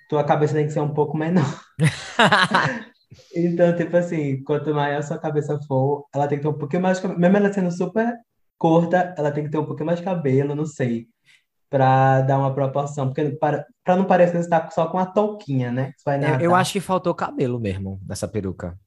[0.08, 1.60] tua cabeça tem que ser um pouco menor.
[3.34, 7.02] então, tipo assim, quanto maior sua cabeça for, ela tem que ter um pouquinho mais,
[7.02, 8.12] mesmo ela sendo super
[8.58, 11.06] curta, ela tem que ter um pouquinho mais de cabelo, não sei
[11.70, 15.06] para dar uma proporção, porque para, para não parecer que você está só com a
[15.06, 15.92] touquinha, né?
[16.06, 18.78] eu, eu acho que faltou cabelo mesmo nessa peruca.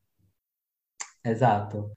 [1.23, 1.91] Exato.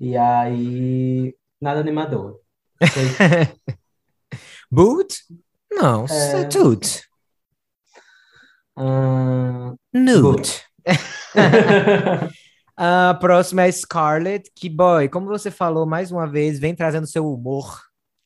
[0.00, 2.40] E aí, nada animador.
[4.70, 5.16] Boot?
[5.70, 6.44] Não, é...
[6.44, 7.02] Toot.
[8.76, 9.76] Uh...
[9.92, 10.62] Nude.
[12.76, 17.30] a próxima é Scarlett, que, boy, como você falou mais uma vez, vem trazendo seu
[17.30, 17.80] humor,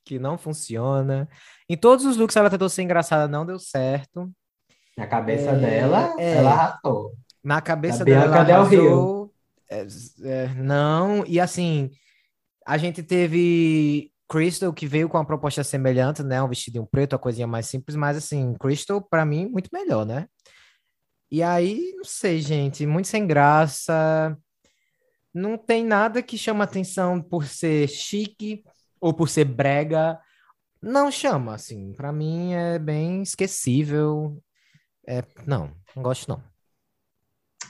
[0.04, 1.28] que não funciona.
[1.68, 4.30] Em todos os looks ela tentou ser engraçada, não deu certo.
[4.96, 7.12] Na cabeça é, dela, é, ela arrasou.
[7.44, 9.15] Na cabeça dela, ela arrasou.
[9.70, 9.86] É,
[10.24, 11.90] é, não, e assim,
[12.66, 16.42] a gente teve Crystal, que veio com uma proposta semelhante, né?
[16.42, 20.26] Um vestidinho preto, a coisinha mais simples, mas assim, Crystal, para mim, muito melhor, né?
[21.30, 24.36] E aí, não sei, gente, muito sem graça.
[25.34, 28.64] Não tem nada que chama atenção por ser chique
[29.00, 30.18] ou por ser brega.
[30.80, 31.92] Não chama, assim.
[31.92, 34.42] Para mim é bem esquecível.
[35.06, 36.42] É, não, não gosto não.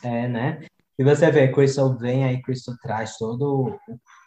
[0.03, 0.67] É, né?
[0.99, 3.79] E você vê, Crystal vem aí, Crystal traz todo o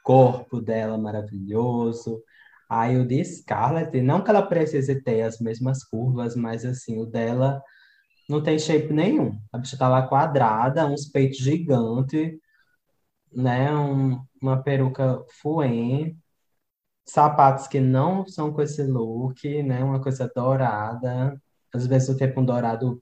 [0.04, 2.22] corpo dela maravilhoso.
[2.70, 7.06] Aí o de Scarlett, não que ela precise ter as mesmas curvas, mas assim, o
[7.06, 7.62] dela
[8.30, 9.40] não tem shape nenhum.
[9.54, 12.34] A bicha tá lá quadrada, uns peitos gigantes,
[13.34, 13.74] né?
[13.76, 16.16] Um, uma peruca fuê,
[17.06, 19.84] sapatos que não são com esse look, né?
[19.84, 21.42] Uma coisa dourada.
[21.74, 23.02] Às vezes eu tenho um dourado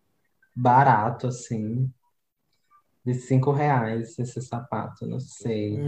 [0.55, 1.91] barato, assim.
[3.07, 5.79] De cinco reais esse sapato, não sei.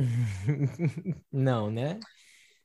[1.29, 1.99] Não, né?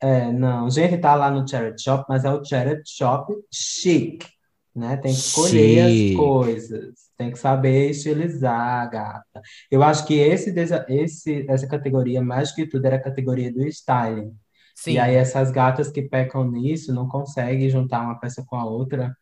[0.01, 0.71] É, não.
[0.71, 4.25] Gente, tá lá no Charity Shop, mas é o Charity Shop chic,
[4.73, 4.97] né?
[4.97, 6.95] Tem que escolher as coisas.
[7.17, 9.43] Tem que saber estilizar, gata.
[9.69, 10.55] Eu acho que esse,
[10.89, 14.33] esse, essa categoria, mais que tudo, era a categoria do styling.
[14.77, 14.93] Sim.
[14.93, 19.17] E aí essas gatas que pecam nisso não conseguem juntar uma peça com a outra,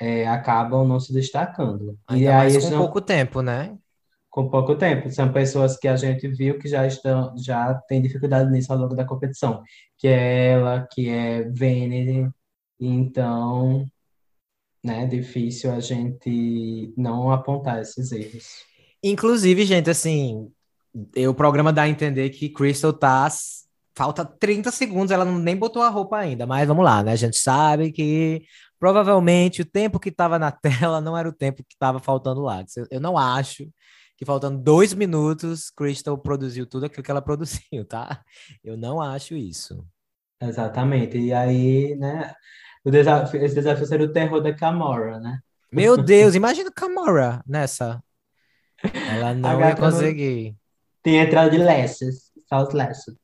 [0.00, 1.98] é, acabam não se destacando.
[2.08, 2.78] Ainda e aí com não...
[2.78, 3.76] pouco tempo, né?
[4.32, 5.10] Com pouco tempo.
[5.10, 8.96] São pessoas que a gente viu que já estão, já tem dificuldade nisso ao longo
[8.96, 9.62] da competição.
[9.98, 12.30] Que é ela, que é Vanity.
[12.80, 13.84] Então,
[14.82, 18.64] né, difícil a gente não apontar esses erros.
[19.04, 20.50] Inclusive, gente, assim,
[21.28, 23.28] o programa dá a entender que Crystal tá
[23.94, 27.12] Falta 30 segundos, ela não, nem botou a roupa ainda, mas vamos lá, né?
[27.12, 28.42] A gente sabe que
[28.80, 30.50] provavelmente o tempo que estava na
[30.90, 32.64] tela não era o tempo que estava faltando lá.
[32.90, 33.68] Eu não acho
[34.22, 38.22] que faltando dois minutos, Crystal produziu tudo aquilo que ela produziu, tá?
[38.62, 39.84] Eu não acho isso.
[40.40, 41.18] Exatamente.
[41.18, 42.32] E aí, né?
[42.84, 45.40] O desafio, esse desafio seria o terror da Camora, né?
[45.72, 48.00] Meu Deus, imagina Camora nessa.
[48.94, 50.50] Ela não ia conseguir.
[50.50, 50.56] Não...
[51.02, 53.16] Tem entrada de lashes, false lashes.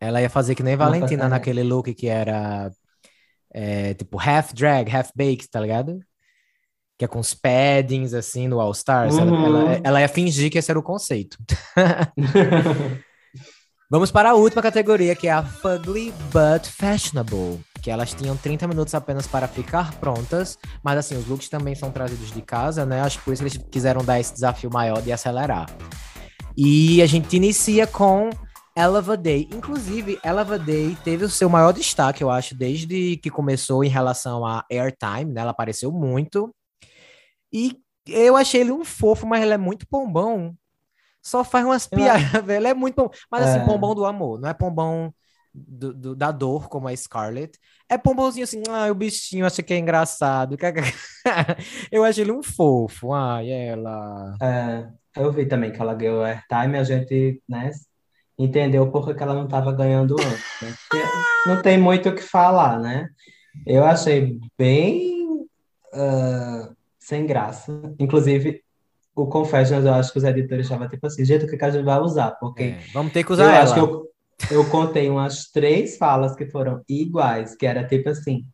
[0.00, 2.72] Ela ia fazer que nem Valentina naquele look que era
[3.52, 6.00] é, tipo half drag, half baked, tá ligado?
[7.00, 9.14] Que é com os paddings assim no All Stars.
[9.14, 9.46] Uhum.
[9.46, 11.38] Ela, ela, ela ia fingir que esse era o conceito.
[13.90, 17.58] Vamos para a última categoria, que é a Fugly But Fashionable.
[17.80, 21.90] Que elas tinham 30 minutos apenas para ficar prontas, mas assim, os looks também são
[21.90, 23.00] trazidos de casa, né?
[23.00, 25.70] Acho que por isso eles quiseram dar esse desafio maior de acelerar.
[26.54, 28.28] E a gente inicia com
[28.76, 29.48] Eleva Day.
[29.54, 34.44] Inclusive, Eleva Day teve o seu maior destaque, eu acho, desde que começou em relação
[34.44, 35.40] a airtime, né?
[35.40, 36.54] Ela apareceu muito.
[37.52, 40.54] E eu achei ele um fofo, mas ele é muito pombão.
[41.22, 42.60] Só faz umas piadas, velho.
[42.62, 43.10] Ele é muito bom.
[43.30, 43.64] Mas assim, É.
[43.66, 45.12] pombão do amor, não é pombão
[45.52, 47.58] do, do- da dor, como a Scarlett.
[47.88, 50.56] É pombãozinho assim, ah, o bichinho acha que é engraçado.
[51.90, 53.12] Eu achei ele um fofo.
[53.12, 54.34] Ai, ela.
[54.40, 57.70] É, eu vi também que ela ganhou airtime, a gente, né,
[58.38, 60.74] entendeu por que ela não estava ganhando antes, né?
[61.46, 63.08] Não tem muito o que falar, né?
[63.66, 65.26] Eu achei bem
[65.92, 67.94] ah, sem graça.
[67.98, 68.62] Inclusive,
[69.16, 71.84] o Confessions, eu acho que os editores estavam tipo assim, gente, o que a gente
[71.84, 72.32] vai usar?
[72.32, 73.88] Porque É, vamos ter que eu usar acho que ela.
[73.88, 74.08] eu,
[74.50, 78.44] eu contei umas três falas que foram iguais, que era tipo assim,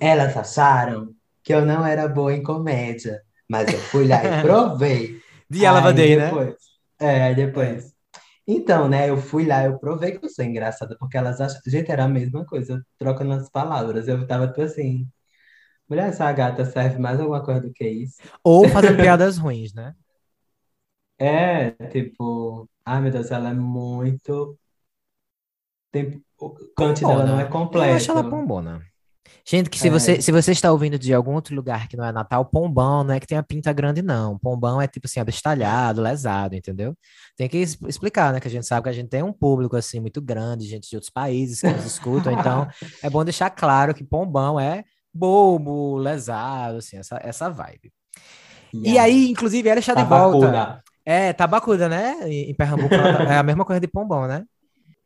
[0.00, 5.20] elas acharam que eu não era boa em comédia, mas eu fui lá e provei.
[5.50, 6.26] De Eleva Aí Day, né?
[6.26, 6.54] depois,
[7.00, 7.92] É, depois.
[8.46, 11.60] Então, né, eu fui lá, eu provei que eu sou engraçada, porque elas acham.
[11.66, 14.08] Gente, era a mesma coisa, trocando as palavras.
[14.08, 15.06] Eu tava tipo assim.
[15.88, 18.16] Mulher, essa gata serve mais alguma coisa do que isso?
[18.44, 19.94] Ou fazendo piadas ruins, né?
[21.18, 22.68] É, tipo.
[22.84, 24.58] Ai, meu Deus, ela é muito.
[25.90, 26.22] Tem...
[26.40, 27.86] O cante dela não é Pombona.
[27.88, 28.42] Eu acho ela completo.
[28.42, 28.82] pombona.
[29.44, 29.90] Gente, que se É.
[29.90, 33.14] você, se você está ouvindo de algum outro lugar que não é Natal, pombão não
[33.14, 34.38] é que tem a pinta grande, não.
[34.38, 36.94] Pombão é tipo assim, abestalhado, lesado, entendeu?
[37.36, 38.40] Tem que explicar, né?
[38.40, 40.96] Que a gente sabe que a gente tem um público assim muito grande, gente de
[40.96, 42.68] outros países que nos escutam, então
[43.02, 44.84] é bom deixar claro que pombão é
[45.18, 47.92] bobo, lesado, assim, essa, essa vibe.
[48.72, 49.02] E Yeah.
[49.04, 50.82] aí, inclusive, ela está de volta.
[51.04, 52.16] É, tabacuda, né?
[52.28, 54.44] Em Pernambuco tá- é a mesma coisa de pombão, né?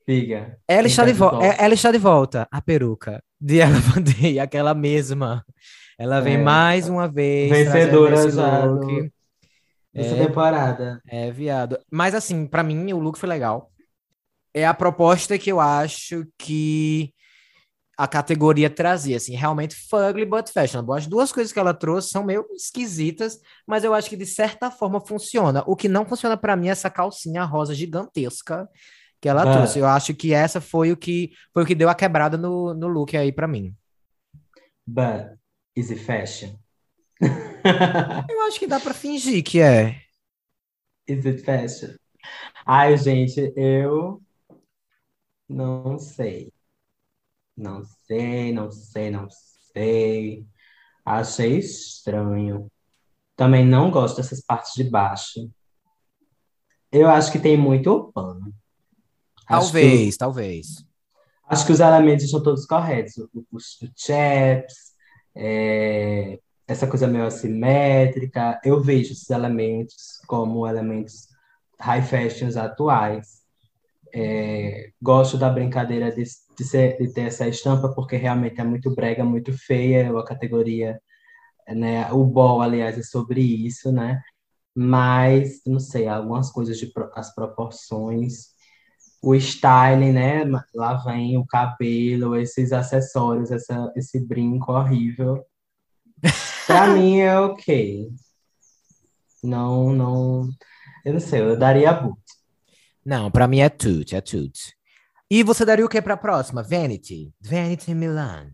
[0.05, 0.59] Figa.
[0.66, 1.46] Ela está, tá de de vo- volta?
[1.46, 3.79] é- ela está de volta, a peruca de Ela
[4.35, 5.44] Vanday, aquela mesma.
[5.96, 6.38] Ela vem É.
[6.42, 9.12] mais uma vez Vencedora já look.
[9.94, 10.27] Essa É.
[10.27, 11.01] temporada.
[11.09, 11.79] É, viado.
[11.90, 13.70] Mas assim, pra mim, o look foi legal.
[14.53, 17.12] É a proposta que eu acho que
[18.03, 20.97] a categoria trazia, assim, realmente fugly but fashionable.
[20.99, 24.71] As duas coisas que ela trouxe são meio esquisitas, mas eu acho que de certa
[24.71, 25.62] forma funciona.
[25.67, 28.69] O que não funciona pra mim é essa calcinha rosa gigantesca
[29.21, 29.53] que ela Ah.
[29.57, 29.79] trouxe.
[29.79, 32.88] Eu acho que essa foi o que foi o que deu a quebrada no, no
[32.88, 33.73] look aí pra mim.
[34.87, 35.38] But
[35.77, 36.57] is it fashion?
[38.31, 40.01] Eu acho que dá pra fingir que é.
[41.07, 41.95] Is it fashion?
[42.67, 44.21] Ai, gente, eu
[45.49, 46.53] não sei.
[47.57, 49.29] Não sei, não sei, não
[49.73, 50.47] sei.
[51.05, 52.71] Achei estranho.
[53.37, 55.51] Também não gosto dessas partes de baixo.
[56.91, 58.53] Eu acho que tem muito pano.
[59.49, 60.67] Acho que Talvez, talvez.
[61.49, 63.17] Acho que os elementos estão todos corretos.
[63.19, 64.93] O, o, o chaps,
[65.35, 68.61] é, essa coisa meio assimétrica.
[68.65, 71.29] Eu vejo esses elementos como elementos
[71.81, 73.42] high fashions atuais.
[74.14, 78.94] É, gosto da brincadeira de, de, ser- de ter essa estampa, porque realmente é muito
[78.94, 80.11] brega, muito feia.
[80.18, 81.01] A categoria,
[81.68, 82.12] né?
[82.12, 84.20] O ball, aliás, é sobre isso, né?
[84.75, 88.53] Mas, não sei, algumas coisas de as proporções
[89.22, 90.44] o styling, né?
[90.75, 95.44] Lá vem o cabelo, esses acessórios, essa, esse brinco horrível.
[96.66, 98.11] Pra mim é ok.
[99.42, 100.48] Não, não.
[101.05, 102.22] Eu não sei, eu daria boot.
[103.05, 104.53] Não, pra mim é tudo, é tudo.
[105.31, 106.62] E você daria o que pra próxima?
[106.62, 107.33] Vanity.
[107.41, 108.51] Vanity Milan.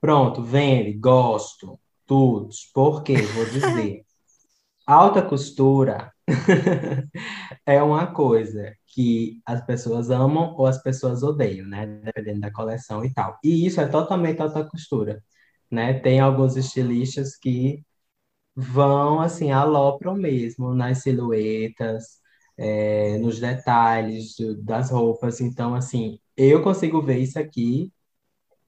[0.00, 2.50] Pronto, vende, gosto, tudo.
[2.74, 3.16] Por quê?
[3.22, 4.04] Vou dizer.
[4.86, 6.12] Alta costura
[7.66, 11.86] é uma coisa que as pessoas amam ou as pessoas odeiam, né?
[11.86, 13.38] Dependendo da coleção e tal.
[13.42, 15.22] E isso é totalmente alta costura,
[15.70, 15.94] né?
[16.00, 17.82] Tem alguns estilistas que
[18.54, 22.20] vão, assim, alopram mesmo nas silhuetas,
[22.56, 25.40] é, nos detalhes das roupas.
[25.40, 27.92] Então, assim, eu consigo ver isso aqui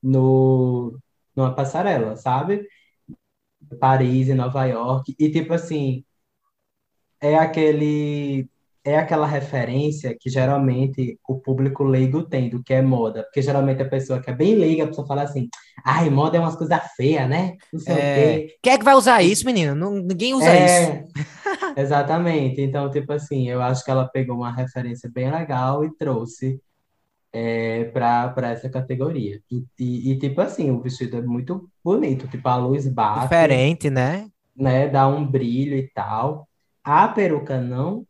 [0.02, 0.98] no,
[1.36, 2.68] numa passarela, sabe?
[3.80, 5.14] Paris e Nova York.
[5.18, 6.04] E, tipo assim,
[7.20, 8.48] é aquele
[8.88, 13.82] é aquela referência que geralmente o público leigo tem do que é moda, porque geralmente
[13.82, 15.48] a pessoa que é bem leiga, a pessoa fala assim,
[15.84, 17.56] ai, moda é umas coisas feias, né?
[17.72, 18.14] Não sei o É...
[18.14, 18.56] quê.
[18.62, 19.74] Quem é que vai usar isso, menino?
[19.74, 20.90] Não, ninguém usa isso.
[20.90, 21.04] É,
[21.76, 22.60] exatamente.
[22.60, 26.60] Então, tipo assim, eu acho que ela pegou uma referência bem legal e trouxe
[27.32, 29.40] é, para essa categoria.
[29.50, 33.90] E, e, e, tipo assim, o vestido é muito bonito, tipo, a luz bate, Diferente,
[33.90, 34.28] né?
[34.56, 34.88] né?
[34.88, 36.48] Dá um brilho e tal.
[36.82, 38.06] A peruca não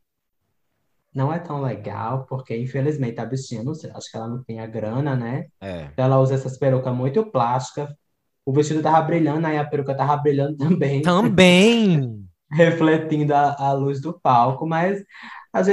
[1.18, 4.60] não é tão legal, porque infelizmente a bichinha, não sei, acho que ela não tem
[4.60, 5.46] a grana, né?
[5.60, 5.90] É.
[5.96, 7.90] Ela usa essas perucas muito plásticas.
[8.46, 12.24] O vestido tava brilhando, aí a peruca tava brilhando também, Também.
[12.52, 15.02] refletindo a, a luz do palco, mas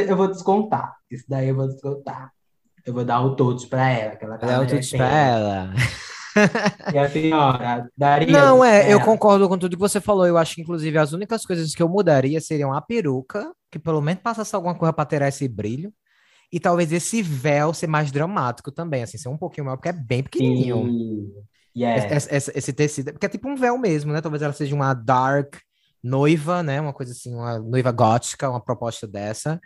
[0.09, 0.95] Eu vou descontar.
[1.11, 2.31] Isso daí eu vou descontar.
[2.83, 4.15] Eu vou dar o todos pra ela.
[4.15, 5.73] Que ela tá Dá o tudo pra ela.
[6.93, 8.31] E a senhora daria.
[8.31, 9.05] Não, é, eu ela?
[9.05, 10.25] concordo com tudo que você falou.
[10.25, 14.01] Eu acho que, inclusive, as únicas coisas que eu mudaria seriam a peruca, que pelo
[14.01, 15.93] menos passasse alguma coisa pra ter esse brilho,
[16.51, 19.93] e talvez esse véu ser mais dramático também, assim, ser um pouquinho maior, porque é
[19.93, 20.87] bem pequenininho.
[20.87, 21.31] Sim.
[21.77, 22.05] Yes.
[22.11, 24.21] Esse, esse- esse tecido, porque é tipo um véu mesmo, né?
[24.21, 25.55] Talvez ela seja uma dark
[26.03, 26.79] noiva, né?
[26.79, 29.59] Uma coisa assim, uma noiva gótica, uma proposta dessa.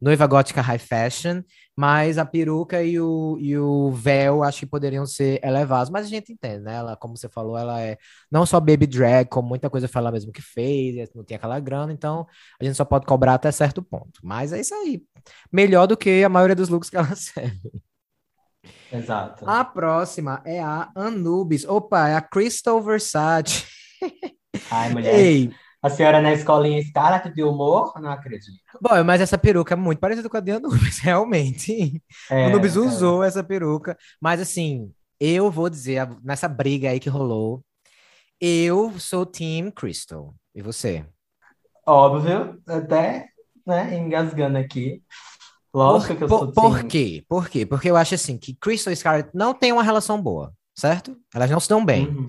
[0.00, 1.42] Noiva gótica high fashion,
[1.74, 6.08] mas a peruca e o, e o véu acho que poderiam ser elevados, mas a
[6.08, 6.74] gente entende, né?
[6.74, 7.96] Ela, como você falou, ela é
[8.30, 11.58] não só baby drag, como muita coisa foi ela mesmo que fez, não tinha aquela
[11.60, 12.26] grana, então
[12.60, 14.20] a gente só pode cobrar até certo ponto.
[14.22, 15.02] Mas é isso aí.
[15.50, 17.70] Melhor do que a maioria dos looks que ela serve.
[18.92, 19.48] Exato.
[19.48, 21.64] A próxima é a Anubis.
[21.64, 23.64] Opa, é a Crystal Versace.
[24.70, 25.14] Ai, mulher.
[25.14, 25.50] Ei,
[25.86, 27.92] A senhora na escolinha Scarlett de humor?
[28.00, 28.58] Não acredito.
[28.82, 32.02] bom, mas essa peruca é muito parecida com a de Anubis, realmente.
[32.28, 32.80] É, Anubis é.
[32.80, 37.62] usou essa peruca, mas assim, eu vou dizer, nessa briga aí que rolou,
[38.40, 40.34] eu sou Team Crystal.
[40.52, 41.06] E você?
[41.86, 43.28] Óbvio, até
[43.64, 45.04] né, engasgando aqui.
[45.72, 46.90] Lógico que eu por, sou por time.
[46.90, 47.24] quê?
[47.28, 47.64] Por quê?
[47.64, 51.16] Porque eu acho assim que Crystal e Scarlett não têm uma relação boa, certo?
[51.32, 52.08] Elas não se dão bem.
[52.08, 52.28] Uhum.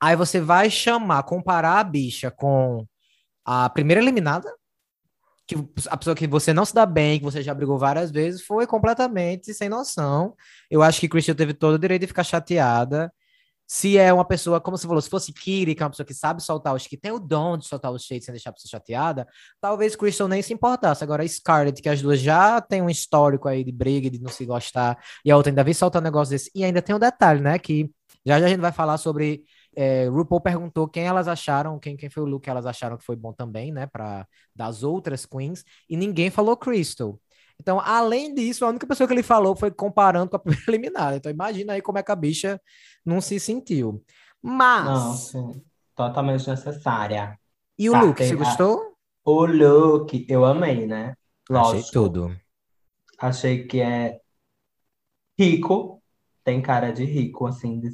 [0.00, 2.86] Aí você vai chamar, comparar a bicha com
[3.44, 4.52] a primeira eliminada,
[5.46, 5.56] que
[5.88, 8.66] a pessoa que você não se dá bem, que você já brigou várias vezes, foi
[8.66, 10.34] completamente sem noção.
[10.70, 13.12] Eu acho que Christian teve todo o direito de ficar chateada.
[13.66, 16.14] Se é uma pessoa, como você falou, se fosse Kiri, que é uma pessoa que
[16.14, 18.70] sabe soltar os que tem o dom de soltar os shades sem deixar a pessoa
[18.70, 19.26] chateada,
[19.60, 21.02] talvez Crystal nem se importasse.
[21.04, 24.44] Agora, Scarlett, que as duas já têm um histórico aí de briga, de não se
[24.46, 26.50] gostar, e a outra ainda vem soltar um negócio desse.
[26.54, 27.58] E ainda tem um detalhe, né?
[27.58, 27.90] Que
[28.24, 29.44] já já a gente vai falar sobre
[29.80, 33.04] é, RuPaul perguntou quem elas acharam, quem, quem foi o look que elas acharam que
[33.04, 37.18] foi bom também, né, para das outras queens, e ninguém falou Crystal.
[37.60, 41.16] Então, além disso, a única pessoa que ele falou foi comparando com a primeira eliminada.
[41.16, 42.60] Então, imagina aí como é que a bicha
[43.04, 44.02] não se sentiu.
[44.42, 45.64] Mas, Não, sim.
[45.94, 47.38] Totalmente necessária.
[47.78, 48.94] e o Tá, look, você a- gostou?
[49.24, 51.14] O look, eu amei, né?
[51.50, 51.92] Achei Lógico.
[51.92, 52.36] tudo.
[53.18, 54.20] Achei que é
[55.38, 56.02] rico.
[56.44, 57.80] Tem cara de rico, assim.
[57.80, 57.90] de-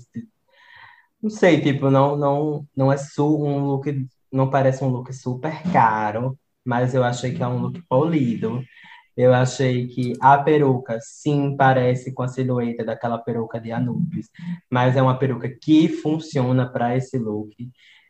[1.25, 6.39] Não sei, tipo, não, não, não é um look, não parece um look super caro,
[6.62, 8.62] mas eu achei que é um look polido.
[9.16, 14.29] Eu achei que a peruca, sim, parece com a silhueta daquela peruca de Anubis,
[14.70, 17.55] mas é uma peruca que funciona para esse look.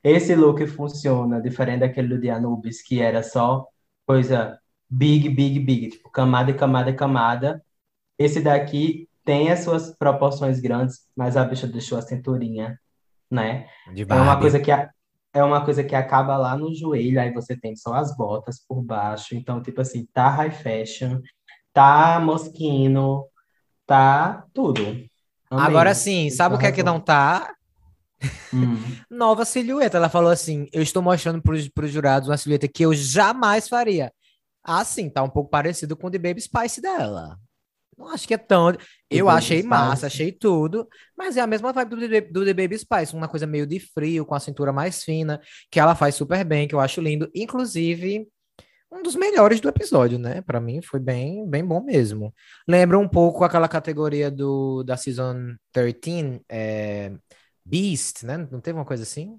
[0.03, 3.65] Esse look funciona diferente daquele de Anubis, que era só
[4.07, 4.59] coisa
[4.91, 7.65] big, big, big, tipo camada e camada e camada.
[8.19, 12.79] Esse daqui tem as suas proporções grandes, mas a bicha deixou a cinturinha,
[13.35, 13.69] né?
[13.93, 14.91] De É uma coisa que a-
[15.35, 18.81] é uma coisa que acaba lá no joelho, aí você tem só as botas por
[18.83, 19.35] baixo.
[19.35, 21.21] Então, tipo assim, tá high fashion,
[21.73, 23.27] tá mosquino,
[23.87, 24.83] tá tudo.
[25.51, 25.67] Amei.
[25.67, 27.53] Agora sim, sabe o que é que não tá?
[28.53, 28.77] Hum.
[29.11, 29.97] Nova silhueta.
[29.97, 31.55] Ela falou assim: eu estou mostrando para
[31.85, 34.13] os jurados uma silhueta que eu jamais faria.
[34.63, 37.37] Ah, sim, tá um pouco parecido com o de Baby Spice dela.
[37.97, 38.69] Não acho que é tão.
[39.11, 39.69] Eu Baby achei Spice.
[39.69, 43.29] massa, achei tudo, mas é a mesma vibe do, The- do The Baby Spice, uma
[43.29, 45.41] coisa meio de frio, com a cintura mais fina,
[45.71, 47.31] que ela faz super bem, que eu acho lindo.
[47.35, 48.27] Inclusive,
[48.91, 50.41] um dos melhores do episódio, né?
[50.43, 52.33] Pra mim foi bem, bem bom mesmo.
[52.67, 57.13] Lembra um pouco aquela categoria do da Season 13, é,
[57.65, 58.37] Beast, né?
[58.51, 59.39] Não teve uma coisa assim?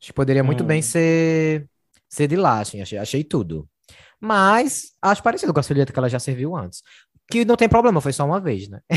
[0.00, 0.66] Acho que poderia muito Hum.
[0.66, 1.66] bem ser,
[2.08, 3.68] ser de lá, assim, achei, achei tudo.
[4.20, 6.82] Mas acho parecido com a silhueta que ela já serviu antes.
[7.30, 8.80] Que não tem problema, foi só uma vez, né?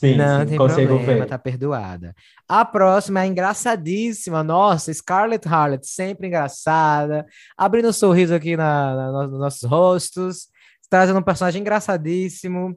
[0.00, 1.26] Sim, não sim, tem consigo problema, ver.
[1.26, 2.14] tá perdoada.
[2.48, 7.24] A próxima é engraçadíssima, nossa, Scarlett Harlot, sempre engraçada,
[7.56, 10.48] abrindo um sorriso aqui na, na- no- nos nossos rostos,
[10.90, 12.76] trazendo um personagem engraçadíssimo.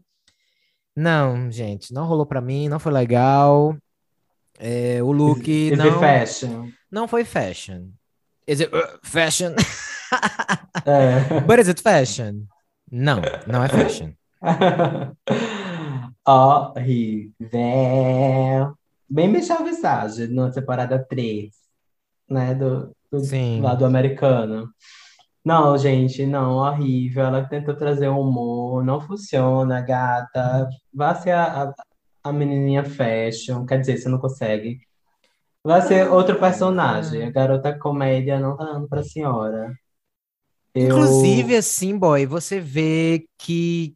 [0.96, 3.76] Não, gente, não rolou pra mim, não foi legal.
[4.58, 6.70] É, o look Is, não, fashion?
[6.92, 7.88] não foi fashion.
[8.48, 9.54] Is it uh, fashion?
[10.86, 11.40] É.
[11.42, 12.46] But is it fashion?
[12.92, 14.12] Não, não é fashion.
[16.26, 17.34] Horrível.
[19.10, 21.50] Bem Michelle Visage, na temporada 3,
[22.30, 22.54] né?
[22.54, 23.62] Do, do Sim.
[23.62, 24.70] lado americano.
[25.44, 27.26] Não, gente, não, horrível.
[27.26, 30.70] Ela tentou trazer um humor, não funciona, gata.
[30.94, 31.74] Vá ser a, a,
[32.24, 34.80] a menininha fashion, quer dizer, você não consegue.
[35.64, 37.24] Vai ser outro personagem.
[37.26, 39.74] A garota comédia não tá dando pra senhora.
[40.74, 43.94] Eu- Inclusive, assim, boy, você vê que.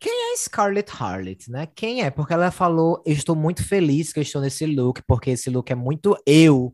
[0.00, 1.66] Quem é Scarlett Harlot, né?
[1.74, 2.10] Quem é?
[2.10, 5.70] Porque ela falou: Eu estou muito feliz que eu estou nesse look, porque esse look
[5.70, 6.72] é muito eu.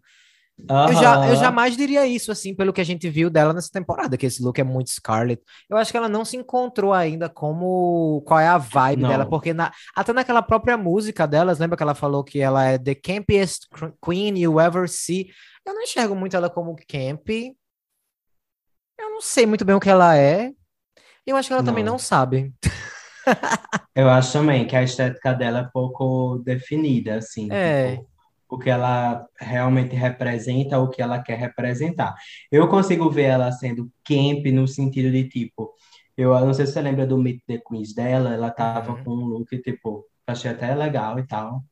[0.57, 4.17] Eu, já, eu jamais diria isso, assim, pelo que a gente viu dela nessa temporada,
[4.17, 5.43] que esse look é muito Scarlett.
[5.69, 9.31] Eu acho que ela não se encontrou ainda como qual é a vibe dela, Não.
[9.31, 12.95] porque na- até naquela própria música delas, lembra que ela falou que ela é the
[12.95, 13.65] campiest
[14.05, 15.27] queen you ever see?
[15.67, 17.29] Eu não enxergo muito ela como camp.
[18.99, 20.53] Eu não sei muito bem o que ela é.
[21.27, 21.93] Eu acho que ela também Não.
[21.93, 22.53] não sabe.
[23.95, 27.97] Eu acho também que a estética dela é pouco definida, assim, É.
[27.97, 28.09] tipo,
[28.49, 32.15] o que ela realmente representa, o que ela quer representar.
[32.51, 35.73] Eu consigo ver ela sendo camp no sentido de, tipo,
[36.17, 39.05] eu não sei se você lembra do Meet the Queens dela, ela tava Uhum.
[39.05, 41.63] com um look, tipo, achei até legal e tal.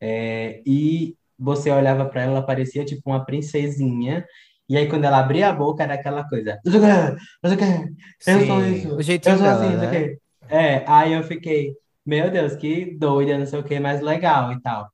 [0.00, 4.26] É, e você olhava pra ela, ela parecia, tipo, uma princesinha,
[4.68, 9.02] e aí quando ela abria a boca, era aquela coisa, eu sou isso, o eu
[9.02, 10.16] jeitinho sou dela, assim, né?
[10.48, 14.60] É, aí eu fiquei, meu Deus, que doida, não sei o que, mas legal e
[14.60, 14.90] tal.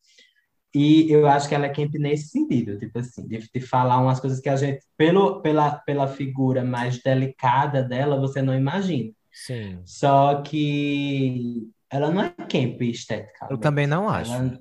[0.74, 4.18] E eu acho que ela é camp nesse sentido, tipo assim, de, de falar umas
[4.18, 9.12] coisas que a gente, pelo, pela, pela figura mais delicada dela, você não imagina.
[9.30, 9.80] Sim.
[9.84, 13.60] Só que ela não é camp Eu esteticamente.
[13.60, 14.32] também não acho.
[14.32, 14.58] Ela,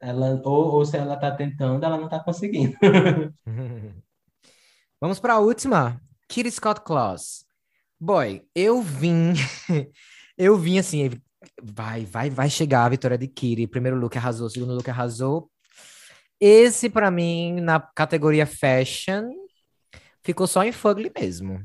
[0.00, 2.74] ela, ou, ou se ela tá tentando, ela não tá conseguindo.
[5.00, 5.98] Vamos para a última.
[6.28, 7.46] Kitty Scott Claus.
[7.98, 9.32] Boy, eu vim.
[10.36, 11.10] eu vim assim.
[11.62, 13.66] Vai, vai, vai chegar a vitória de Kitty.
[13.66, 15.50] Primeiro look arrasou, segundo look arrasou.
[16.38, 19.30] Esse, pra mim, na categoria fashion,
[20.22, 21.64] ficou só em Fugly mesmo.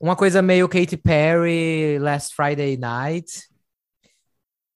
[0.00, 3.48] Uma coisa meio Katy Perry, Last Friday Night.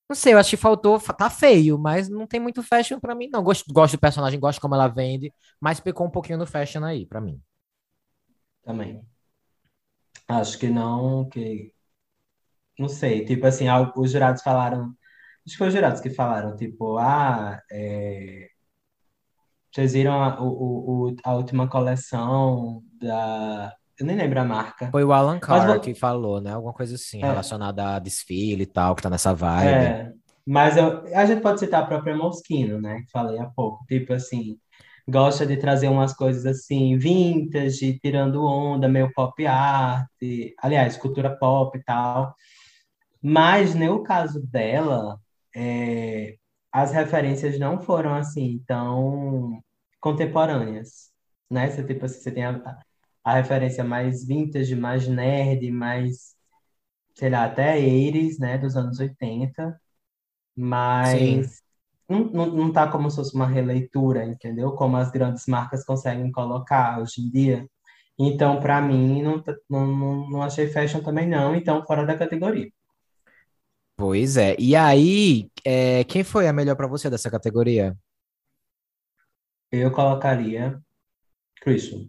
[0.08, 0.98] Não sei, eu acho que faltou.
[0.98, 3.42] Tá feio, mas não tem muito fashion pra mim, não.
[3.42, 7.06] Gosto, gosto do personagem, gosto como ela vende, mas pecou um pouquinho no fashion aí,
[7.06, 7.40] pra mim.
[8.64, 9.02] Também.
[10.28, 11.72] Acho que não, que.
[12.78, 14.94] Não sei, tipo assim, os jurados falaram.
[15.46, 18.48] Acho que foi os jurados que falaram, tipo, ah, é,
[19.72, 23.74] vocês viram a, o, o, a última coleção da.
[23.98, 24.90] Eu nem lembro a marca.
[24.90, 26.52] Foi o Alan Carr vo- que falou, né?
[26.52, 27.26] Alguma coisa assim, É.
[27.26, 29.68] relacionada a desfile e tal, que tá nessa vibe.
[29.68, 30.12] É,
[30.46, 33.02] mas eu, a gente pode citar a própria Moschino, né?
[33.02, 33.84] Que falei há pouco.
[33.86, 34.58] Tipo assim,
[35.08, 40.08] gosta de trazer umas coisas assim, vintage, tirando onda, meio pop art,
[40.58, 42.34] aliás, cultura pop e tal.
[43.22, 45.20] Mas no caso dela,
[45.54, 46.36] é,
[46.72, 49.62] as referências não foram assim tão
[50.00, 51.10] contemporâneas,
[51.50, 51.70] né?
[51.70, 52.80] Você, tipo assim, você tem a,
[53.24, 56.34] a referência mais vintage, mais nerd, mais,
[57.14, 58.58] sei lá, até 80s, né?
[58.58, 59.80] Dos anos 80,
[61.02, 61.61] Sim.
[62.12, 64.72] Não, não, não tá como se fosse uma releitura, entendeu?
[64.72, 67.68] Como as grandes marcas conseguem colocar hoje em dia.
[68.18, 72.16] Então, para mim, não, tá- não, não, não achei fashion também não, então fora da
[72.16, 72.70] categoria.
[73.96, 74.56] Pois é.
[74.58, 77.96] E aí, é, quem foi a melhor pra você dessa categoria?
[79.70, 80.80] Eu colocaria
[81.60, 82.08] Christian.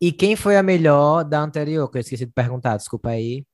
[0.00, 1.90] E quem foi a melhor da anterior?
[1.90, 3.44] Que eu esqueci de perguntar, desculpa aí.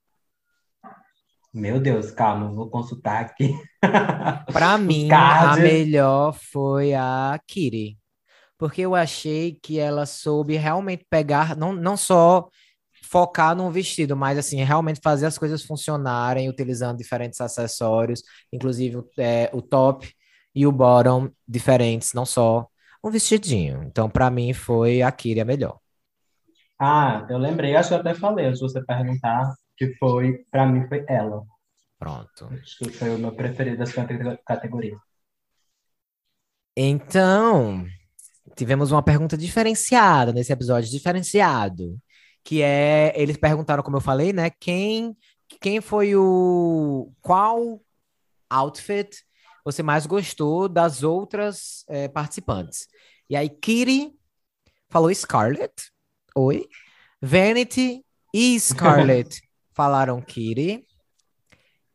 [1.52, 3.52] Meu Deus, calma, vou consultar aqui.
[4.48, 5.56] Os mim, a cards.
[5.56, 7.98] melhor foi a Kitty.
[8.58, 12.48] Porque eu achei que ela soube realmente pegar, não, não só
[13.04, 18.22] focar num vestido, mas assim, realmente fazer as coisas funcionarem, utilizando diferentes acessórios,
[18.52, 20.12] inclusive o- é, o top
[20.54, 22.68] e o bottom diferentes, não só
[23.04, 23.82] um vestidinho.
[23.84, 25.78] Então, pra mim, foi a Kitty a melhor.
[26.78, 30.86] Ah, eu lembrei, acho que eu até falei, de você perguntar, que foi, para mim,
[30.86, 31.42] foi ela.
[31.98, 32.50] Pronto.
[32.52, 34.98] Acho que foi o meu preferido dessa cate- categoria.
[36.76, 37.86] Então,
[38.54, 41.98] tivemos uma pergunta diferenciada nesse episódio, diferenciado,
[42.44, 45.16] que é, eles perguntaram, como eu falei, né, quem,
[45.62, 47.80] quem foi o, qual
[48.50, 49.24] outfit
[49.64, 52.86] você mais gostou das outras eh, participantes?
[53.30, 54.12] E aí, Kitty
[54.90, 55.90] falou Scarlett,
[56.36, 56.66] oi,
[57.20, 58.04] Vanity
[58.34, 59.40] e Scarlett
[59.80, 60.86] falaram Kitty,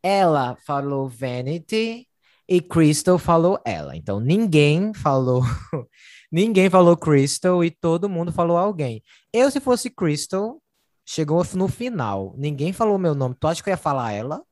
[0.02, 2.08] ela falou Vanity
[2.48, 3.96] e Crystal falou ela.
[3.96, 5.42] Então ninguém falou,
[6.32, 9.04] ninguém falou Crystal e todo mundo falou alguém.
[9.32, 10.60] Eu, se fosse Crystal,
[11.04, 13.36] chegou no final, ninguém falou meu nome.
[13.38, 14.42] Tu acha que eu ia falar ela?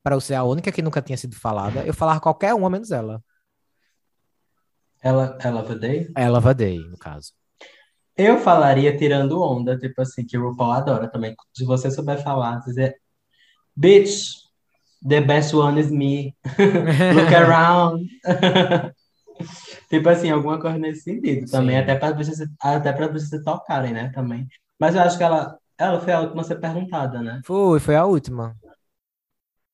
[0.00, 1.84] Para eu ser a única que nunca tinha sido falada.
[1.84, 3.20] Eu falar qualquer uma menos ela.
[5.02, 6.12] Ela, ela Vaday?
[6.16, 7.32] Ela Vadei, no caso.
[8.16, 11.34] Eu falaria tirando onda, tipo assim, que o RuPaul adora também.
[11.52, 12.96] Se você souber falar, dizer,
[13.76, 14.36] Bitch,
[15.06, 16.34] the best one is me.
[17.14, 18.08] Look around.
[19.90, 21.82] Tipo assim, alguma coisa nesse sentido também, Sim.
[21.82, 24.46] até para vocês, até para vocês tocarem, né, também.
[24.78, 27.40] Mas eu acho que ela, ela foi a última a ser perguntada, né?
[27.44, 28.56] Foi, foi a última.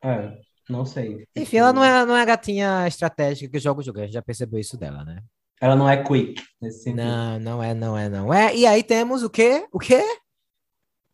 [0.02, 0.32] É,
[0.68, 1.26] não sei.
[1.36, 4.14] Enfim, ela não é, não é a gatinha estratégica que joga o jogo, a gente
[4.14, 5.22] já percebeu isso dela, né?
[5.60, 7.04] Ela não é quick nesse sentido.
[7.04, 8.56] Não, não é, não é, não é.
[8.56, 9.66] E aí temos o quê?
[9.70, 10.02] O quê?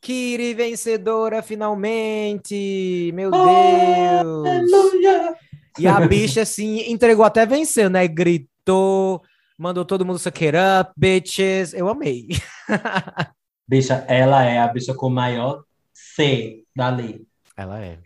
[0.00, 3.10] Kiri vencedora finalmente!
[3.12, 3.44] Meu Deus!
[3.44, 5.34] Aleluia!
[5.78, 8.06] E a bicha, assim, entregou até venceu, né?
[8.06, 9.20] Gritou,
[9.58, 11.74] mandou todo mundo suck it up, bitches.
[11.74, 12.28] Eu amei.
[13.68, 17.26] Bicha, ela é a bicha com o maior C dali.
[17.56, 17.98] Ela é.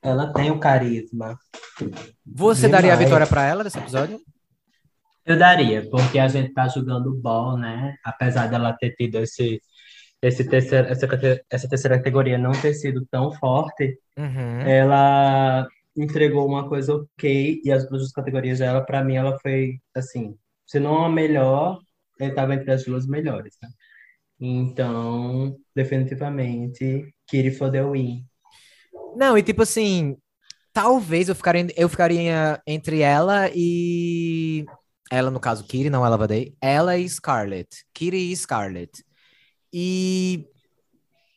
[0.00, 1.36] Ela tem o carisma.
[2.24, 2.70] Você Demais.
[2.70, 4.20] daria a vitória pra ela nesse episódio?
[5.30, 7.94] Eu daria, porque a gente tá jogando ball, né?
[8.04, 9.60] Apesar dela ter tido esse,
[10.20, 11.06] esse terceiro, essa,
[11.48, 14.60] essa terceira categoria não ter sido tão forte, Uhum.
[14.62, 20.36] ela entregou uma coisa ok, e as duas categorias dela, pra mim, ela foi, assim,
[20.66, 21.78] se não a melhor,
[22.18, 23.68] ele tava entre as duas melhores, né?
[24.40, 28.24] Então, definitivamente, Kiri for the win.
[29.14, 30.16] Não, e tipo assim,
[30.72, 34.64] talvez eu ficaria, eu ficaria entre ela e.
[35.10, 36.54] Ela, no caso, Kiri, não ela Vadei.
[36.60, 37.84] Ela e Scarlett.
[37.92, 39.04] Kiri e Scarlett.
[39.72, 40.46] E.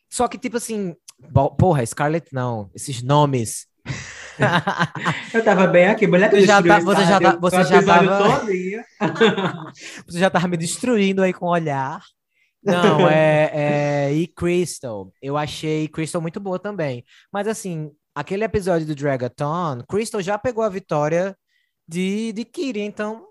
[0.08, 0.94] Só que, tipo assim.
[1.58, 2.70] Porra, Scarlett não.
[2.74, 3.66] Esses nomes.
[5.32, 8.44] Eu tava bem aqui, mulher que Você já tá- você já tá- você já tava-.
[10.06, 12.00] Você já tava me destruindo aí com o olhar.
[12.62, 14.12] Não, é, é.
[14.14, 15.12] E Crystal.
[15.20, 17.04] Eu achei Crystal muito boa também.
[17.32, 21.36] Mas assim, aquele episódio do Dragathon, Crystal já pegou a vitória
[21.86, 23.26] de, de Kiri, então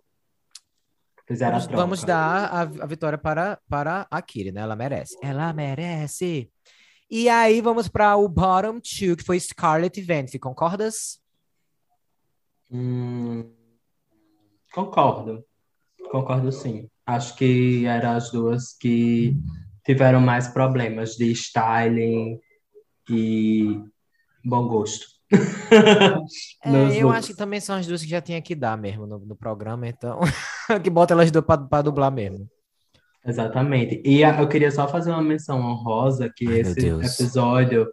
[1.25, 1.81] Fizeram a vamos, troca.
[1.81, 4.61] vamos dar a, a vitória para, para a Kiri, né?
[4.61, 5.17] Ela merece.
[5.21, 6.51] Ela merece.
[7.09, 10.39] E aí vamos para o bottom two, que foi Scarlett e Vance.
[10.39, 11.21] Concordas?
[12.71, 13.53] Hum,
[14.73, 15.45] concordo.
[16.11, 16.89] Concordo sim.
[17.05, 19.35] Acho que eram as duas que
[19.85, 22.39] tiveram mais problemas de styling
[23.09, 23.79] e
[24.43, 25.12] bom gosto.
[26.63, 29.19] É, eu acho que também são as duas que já tinha que dar mesmo no,
[29.19, 30.19] no programa, então.
[30.81, 32.47] que bota elas duas para dublar mesmo.
[33.25, 34.01] Exatamente.
[34.05, 37.89] E eu queria só fazer uma menção honrosa que Ai, esse episódio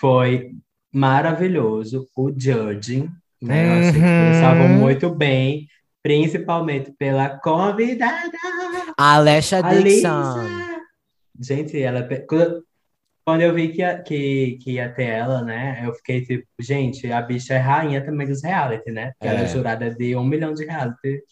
[0.00, 0.52] foi
[0.92, 2.06] maravilhoso.
[2.16, 3.10] O judging,
[3.40, 3.66] né?
[3.66, 4.78] Eu achei que eles Uhum.
[4.78, 5.66] muito bem,
[6.02, 8.30] principalmente pela convidada.
[8.96, 10.08] Alesha Dixon.
[10.08, 10.78] Alissa!
[11.40, 12.06] Gente, ela.
[13.28, 15.82] Quando eu vi que ia, que, que ia ter ela, né?
[15.84, 19.12] Eu fiquei tipo, gente, a bicha é rainha também dos reality, né?
[19.12, 19.46] Porque ela é É.
[19.46, 21.22] jurada de um milhão de reality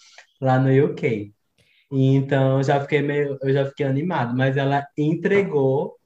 [0.40, 1.32] lá no UK.
[1.90, 5.96] Então, eu já fiquei meio, eu já fiquei animado, mas ela entregou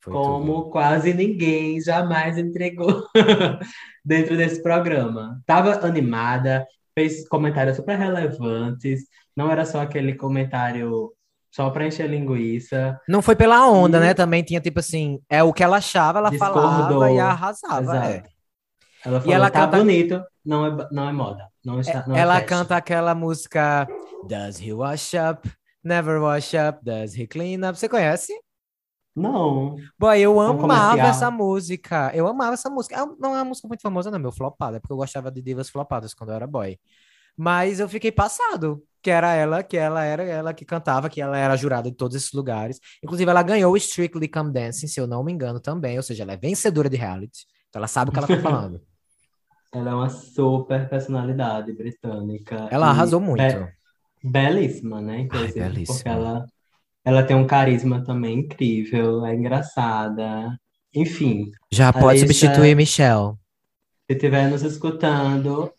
[0.00, 0.70] Foi como tudo.
[0.70, 3.04] quase ninguém jamais entregou
[4.04, 5.40] dentro desse programa.
[5.46, 6.66] Tava animada,
[6.96, 9.04] fez comentários super relevantes,
[9.36, 11.12] não era só aquele comentário
[11.54, 13.00] só para encher linguiça.
[13.08, 14.14] Não foi pela onda, E- né?
[14.14, 17.08] Também tinha tipo assim, é o que ela achava, ela falava Discordou.
[17.14, 17.96] e arrasava.
[18.06, 18.22] é.
[19.04, 21.48] Ela falou, ela tá canta- bonito, não é, não é moda.
[21.64, 23.86] Não está, não é Ela fashion." canta aquela música
[24.26, 25.48] Does he wash up?
[25.84, 26.78] Never wash up.
[26.82, 27.78] Does he clean up?
[27.78, 28.32] Você conhece?
[29.14, 29.76] Não.
[29.98, 32.10] Boy, eu amava essa música.
[32.14, 32.96] Eu amava essa música.
[32.96, 35.68] É- Não é uma música muito famosa, não, meu flopada, porque eu gostava de divas
[35.70, 36.76] flopadas quando eu era boy.
[37.36, 41.36] Mas eu fiquei passado, que era ela, que ela era ela que cantava, que ela
[41.38, 42.80] era jurada de todos esses lugares.
[43.02, 45.96] Inclusive, ela ganhou o Strictly Come Dancing, se eu não me engano, também.
[45.98, 47.46] Ou seja, ela é vencedora de reality.
[47.68, 48.80] Então ela sabe o que ela tá falando.
[49.72, 52.68] Ela é uma super personalidade britânica.
[52.70, 53.42] Ela arrasou muito.
[53.42, 55.20] be- belíssima, né?
[55.20, 56.14] Inclusive, porque belíssima.
[56.14, 56.46] ela,
[57.04, 60.58] ela tem um carisma também incrível, é engraçada.
[60.94, 63.34] Enfim, Já pode substituir Michelle.
[64.06, 65.72] se estiver nos escutando,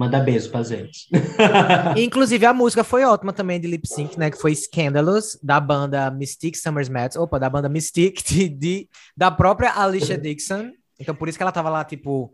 [0.00, 1.08] manda beijo pra gente.
[1.94, 4.30] Inclusive, a música foi ótima também de lip sync, né?
[4.30, 7.18] Que foi Scandalous, da banda Mystique Summers Mats.
[7.18, 10.70] Opa, da banda Mystique, de, de- da própria Alicia Dixon.
[10.98, 12.32] Então, por isso que ela tava lá, tipo,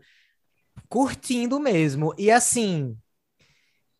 [0.87, 2.13] curtindo mesmo.
[2.17, 2.95] E assim,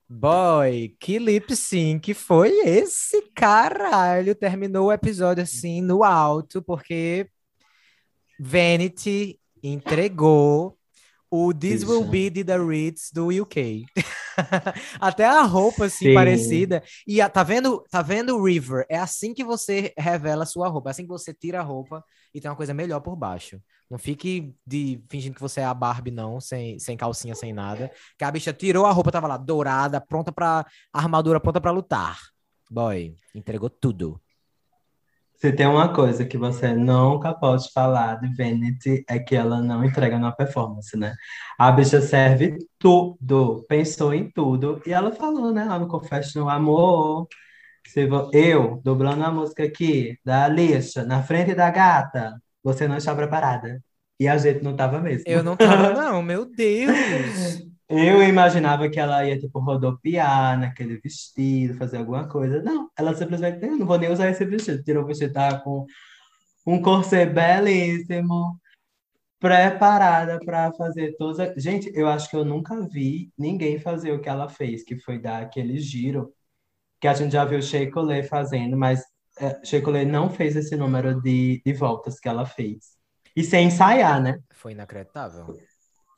[0.08, 4.34] boy, que lip sync foi esse caralho?
[4.34, 7.28] Terminou o episódio assim, no alto, porque
[8.40, 10.77] Vanity entregou
[11.30, 12.32] o This Will Bicha.
[12.32, 13.86] Be the Ritz do UK.
[15.00, 16.14] Até a roupa assim Sim.
[16.14, 16.84] parecida.
[17.06, 18.86] E a- tá vendo, tá vendo River?
[18.90, 22.04] É assim que você revela a sua roupa, é assim que você tira a roupa
[22.34, 23.60] e tem uma coisa melhor por baixo.
[23.90, 27.90] Não fique de fingindo que você é a Barbie não, sem, sem calcinha, sem nada.
[28.18, 32.20] Que a bicha tirou a roupa, tava lá dourada, pronta para armadura pronta pra lutar.
[32.70, 34.20] Boy, entregou tudo.
[35.38, 39.84] Se tem uma coisa que você nunca pode falar de Vanity é que ela não
[39.86, 41.16] entrega na performance, né?
[41.60, 44.82] A bicha serve tudo, pensou em tudo.
[44.86, 47.28] E ela falou, né, lá no Confessional, amor,
[47.88, 52.98] se vo- eu, dublando a música aqui, da Alicia, na frente da gata, você não
[52.98, 53.82] está preparada.
[54.20, 55.26] E a gente não tava mesmo.
[55.28, 57.67] Eu não tava, não, meu Deus.
[57.90, 62.62] Eu imaginava que ela ia, tipo, rodopiar naquele vestido, fazer alguma coisa.
[62.62, 64.84] Não, ela simplesmente, eu não vou nem usar esse vestido.
[64.84, 65.86] Tirou o vestido, tava com
[66.66, 68.60] um corset belíssimo,
[69.40, 71.40] preparada para fazer todas.
[71.40, 75.00] a- Gente, eu acho que eu nunca vi ninguém fazer o que ela fez, que
[75.00, 76.34] foi dar aquele giro,
[77.00, 79.02] que a gente já viu Shea Coulee fazendo, mas
[79.40, 82.98] é, Shea Coulee não fez esse número de, de voltas que ela fez.
[83.36, 84.40] E sem ensaiar, né?
[84.52, 85.56] Foi inacreditável.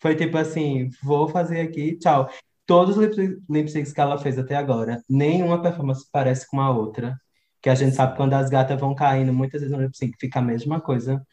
[0.01, 2.29] Foi tipo assim, vou fazer aqui, tchau.
[2.65, 6.69] Todos os lip lip syncs que ela fez até agora, nenhuma performance parece com a
[6.69, 7.19] outra.
[7.61, 10.39] Que a gente sabe quando as gatas vão caindo, muitas vezes no lip sync fica
[10.39, 11.25] a mesma coisa.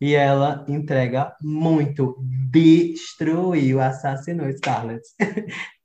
[0.00, 2.16] E ela entrega muito.
[2.50, 5.02] Destruiu, assassinou Scarlett.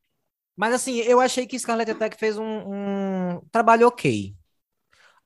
[0.56, 4.36] Mas assim, eu achei que Scarlett Attack fez um, um trabalho ok.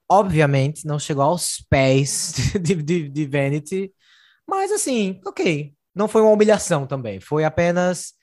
[0.10, 3.94] Obviamente, não chegou aos pés de, de, de Vanity,
[4.48, 5.77] mas assim, ok.
[5.98, 7.20] Não foi uma humilhação também.
[7.20, 8.14] Foi apenas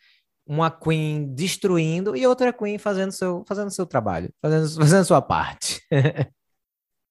[0.47, 5.81] uma Queen destruindo e outra Queen fazendo seu, fazendo seu trabalho, fazendo, fazendo sua parte.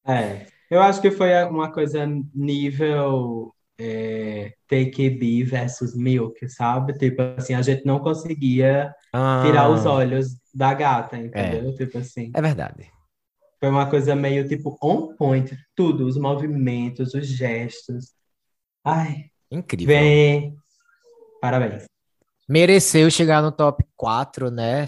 [0.05, 6.93] É, eu acho que foi uma coisa nível é, Take B versus Milk, sabe?
[6.97, 8.93] Tipo assim, a gente não conseguia
[9.45, 11.73] tirar os Ah, olhos da gata, entendeu?
[11.75, 12.31] Tipo assim.
[12.33, 12.91] é verdade.
[13.59, 18.13] Foi uma coisa meio tipo on point, tudo, os movimentos, os gestos.
[18.83, 19.95] Ai, Incrível.
[19.95, 20.55] vem.
[21.39, 21.85] Parabéns.
[22.49, 24.87] Mereceu chegar no top 4, né?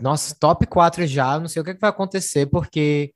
[0.00, 3.12] Nossa, top 4 já, não sei o que, que vai acontecer, porque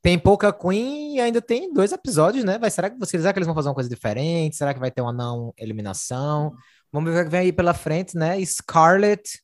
[0.00, 2.58] tem pouca Queen e ainda tem dois episódios, né?
[2.58, 4.56] Vai, será que vocês será que eles vão fazer uma coisa diferente?
[4.56, 6.52] Será que vai ter uma não eliminação?
[6.92, 8.42] Vamos ver o que vem aí pela frente, né?
[8.44, 9.40] Scarlett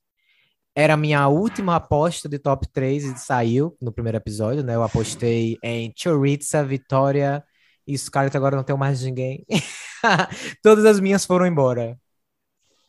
[0.74, 4.74] era a minha última aposta de top 3 e saiu no primeiro episódio, né?
[4.74, 7.42] Eu apostei em Choriza, Vitória
[7.86, 9.44] e Scarlett, agora não tenho mais ninguém.
[10.62, 11.98] Todas as minhas foram embora.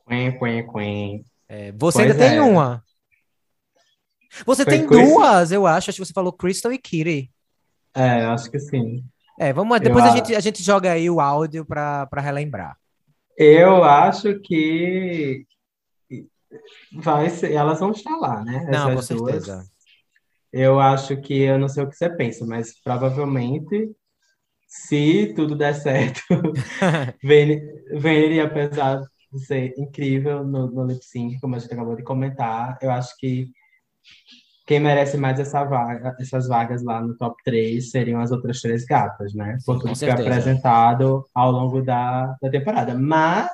[0.07, 1.25] Quen, quen, quen.
[1.47, 2.41] É, você Pois ainda tem é.
[2.41, 2.83] uma.
[4.45, 5.89] Você Foi tem Chris- duas, eu acho.
[5.89, 7.31] Acho que você falou Crystal e Kitty.
[7.95, 9.03] É, acho que sim.
[9.39, 12.77] É, vamos, depois a a- gente, a gente joga aí o áudio para relembrar.
[13.37, 15.45] Eu acho que
[16.91, 18.67] vai ser, elas vão estar lá, né?
[18.71, 19.31] Não, Essas com duas.
[19.45, 19.65] certeza.
[20.51, 23.91] Eu acho que eu não sei o que você pensa, mas provavelmente,
[24.85, 26.21] se tudo der certo,
[27.23, 29.01] Vene, apesar
[29.31, 33.15] de ser incrível no, no lip sync, como a gente acabou de comentar, eu acho
[33.17, 33.51] que
[34.65, 38.85] quem merece mais essa vaga, essas vagas lá no top 3 seriam as outras três
[38.85, 39.57] gatas, né?
[39.65, 42.93] Por tudo que foi apresentado ao longo da, da temporada.
[42.93, 43.49] Mas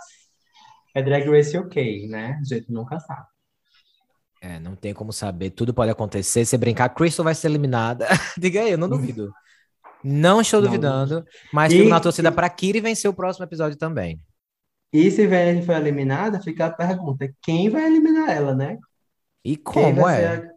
[0.93, 2.37] é Drag Race ok, né?
[2.41, 3.25] A gente nunca sabe.
[4.41, 6.45] É, não tem como saber, tudo pode acontecer.
[6.45, 8.07] Se brincar, Crystal vai ser eliminada.
[8.37, 9.33] Diga aí, eu não duvido.
[10.03, 10.67] Não estou Não.
[10.67, 14.19] duvidando, mas E- fico na torcida para Kitty vencer o próximo episódio também.
[14.93, 18.77] E se Vene foi eliminada, fica a pergunta: quem vai eliminar ela, né?
[19.43, 20.27] E Quem como ser é?
[20.27, 20.51] a,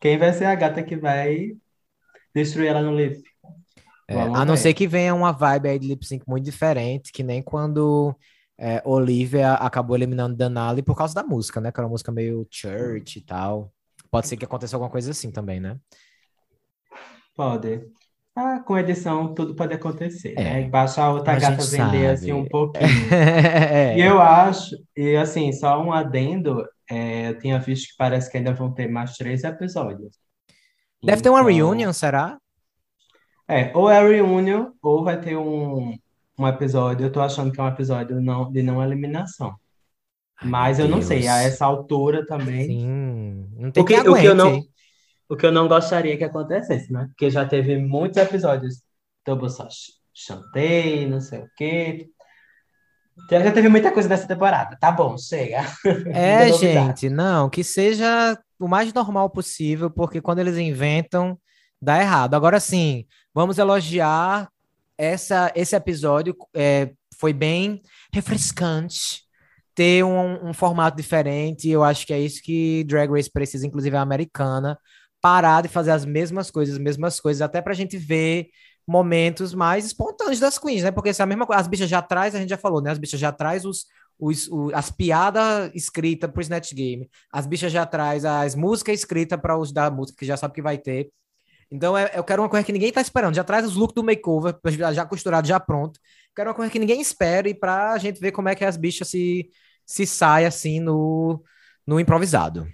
[0.00, 1.52] quem vai ser a gata que vai
[2.34, 3.22] destruir ela no lip?
[4.08, 7.22] É, a não ser que venha uma vibe aí de lip sync muito diferente, que
[7.22, 8.14] nem quando
[8.58, 11.72] é, Olivia acabou eliminando Denali por causa da música, né?
[11.72, 13.72] Que era uma música meio church e tal.
[14.10, 15.78] Pode ser que aconteça alguma coisa assim também, né?
[17.34, 17.90] Pode.
[18.34, 20.42] Ah, com edição tudo pode acontecer, É.
[20.42, 20.68] né?
[20.68, 22.06] Basta a outra A gata vender sabe.
[22.08, 23.10] assim um pouquinho.
[23.10, 23.20] É.
[23.94, 28.38] E eu acho, e assim, só um adendo, é, eu tinha visto que parece que
[28.38, 30.16] ainda vão ter mais três episódios.
[31.04, 32.38] Deve ter uma Então, reunion, será?
[33.48, 35.96] É, ou é reunion, ou vai ter um,
[36.38, 39.54] um episódio, eu tô achando que é um episódio não, de não eliminação.
[40.42, 41.28] Mas eu não sei, Deus.
[41.28, 42.66] a essa altura também.
[42.66, 44.71] Sim, não tem O que, quem o que eu não, aguente.
[45.32, 47.06] O que eu não gostaria que acontecesse, né?
[47.08, 48.82] Porque já teve muitos episódios.
[49.24, 52.08] Double só ch- chantei, não sei o quê.
[53.30, 54.76] Já já teve muita coisa dessa temporada.
[54.78, 55.62] Tá bom, chega.
[56.12, 57.00] É, novidade.
[57.00, 61.38] gente, não, que seja o mais normal possível, porque quando eles inventam,
[61.80, 62.34] dá errado.
[62.34, 64.48] Agora sim, vamos elogiar
[64.98, 67.80] essa, esse episódio, é, foi bem
[68.12, 69.22] refrescante
[69.74, 71.68] ter um, um formato diferente.
[71.70, 74.78] Eu acho que é isso que Drag Race precisa, inclusive a americana,
[75.22, 78.48] parar de fazer as mesmas coisas, as mesmas coisas, até pra gente ver
[78.86, 80.90] momentos mais espontâneos das queens, né?
[80.90, 82.90] Porque se a mesma coisa, as bichas já traz, a gente já falou, né?
[82.90, 83.86] As bichas já traz os,
[84.18, 89.40] os, o- as piadas escritas pro Snatch Game, as bichas já traz as músicas escritas
[89.40, 91.10] para os da música, que já sabe que vai ter.
[91.70, 94.04] Então é- eu quero uma coisa que ninguém tá esperando, já traz os looks do
[94.04, 95.98] makeover, já, já costurado, já pronto.
[96.36, 99.08] Quero uma coisa que ninguém espera e pra gente ver como é que as bichas
[99.08, 99.50] se,
[99.86, 101.42] se saem assim no,
[101.86, 102.66] no improvisado.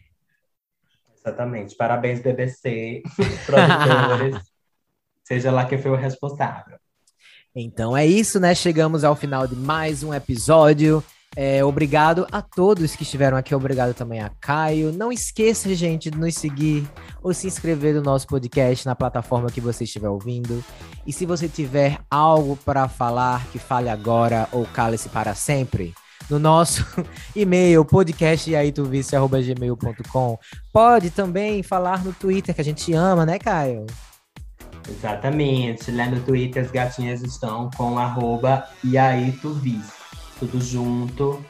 [1.29, 1.77] Exatamente.
[1.77, 3.03] Parabéns, BBC,
[3.45, 4.37] produtores.
[5.23, 6.79] Seja lá quem foi o responsável.
[7.55, 8.55] Então é isso, né?
[8.55, 11.05] Chegamos ao final de mais um episódio.
[11.37, 14.91] É, obrigado a todos que estiveram aqui, obrigado também a Caio.
[14.93, 16.89] Não esqueça, gente, de nos seguir
[17.23, 20.65] ou se inscrever no nosso podcast na plataforma que você estiver ouvindo.
[21.07, 25.95] E se você tiver algo para falar, que fale agora ou cale-se para sempre,
[26.29, 26.85] no nosso
[27.35, 30.39] e-mail podcastaituvice.gmail.com.
[30.73, 33.87] Pode também falar no Twitter, que a gente ama, né, Caio?
[34.89, 35.91] Exatamente.
[35.91, 38.69] Lá no Twitter as gatinhas estão com arroba.
[40.39, 41.45] Tudo junto.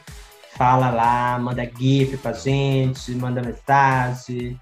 [0.55, 4.59] Fala lá, manda GIF pra gente, manda mensagem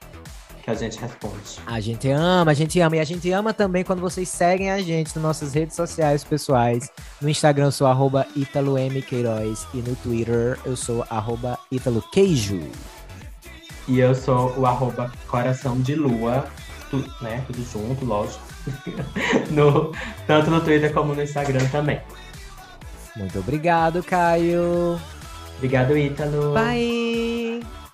[0.68, 1.60] que a gente responde.
[1.66, 2.98] A gente ama, a gente ama.
[2.98, 6.92] E a gente ama também quando vocês seguem a gente nas nossas redes sociais pessoais.
[7.22, 12.60] No Instagram eu sou arroba ItaloMQueiroz e no Twitter eu sou arroba ItaloQueijo.
[13.88, 16.46] E eu sou o arroba Coração de Lua,
[16.92, 17.42] tu, né?
[17.48, 18.44] Tudo junto, lógico.
[19.50, 19.94] no,
[20.28, 22.02] tanto no Twitter como no Instagram também.
[23.16, 25.00] Muito obrigado, Caio.
[25.56, 26.54] Obrigado, Ítalo.
[26.54, 27.87] Bye!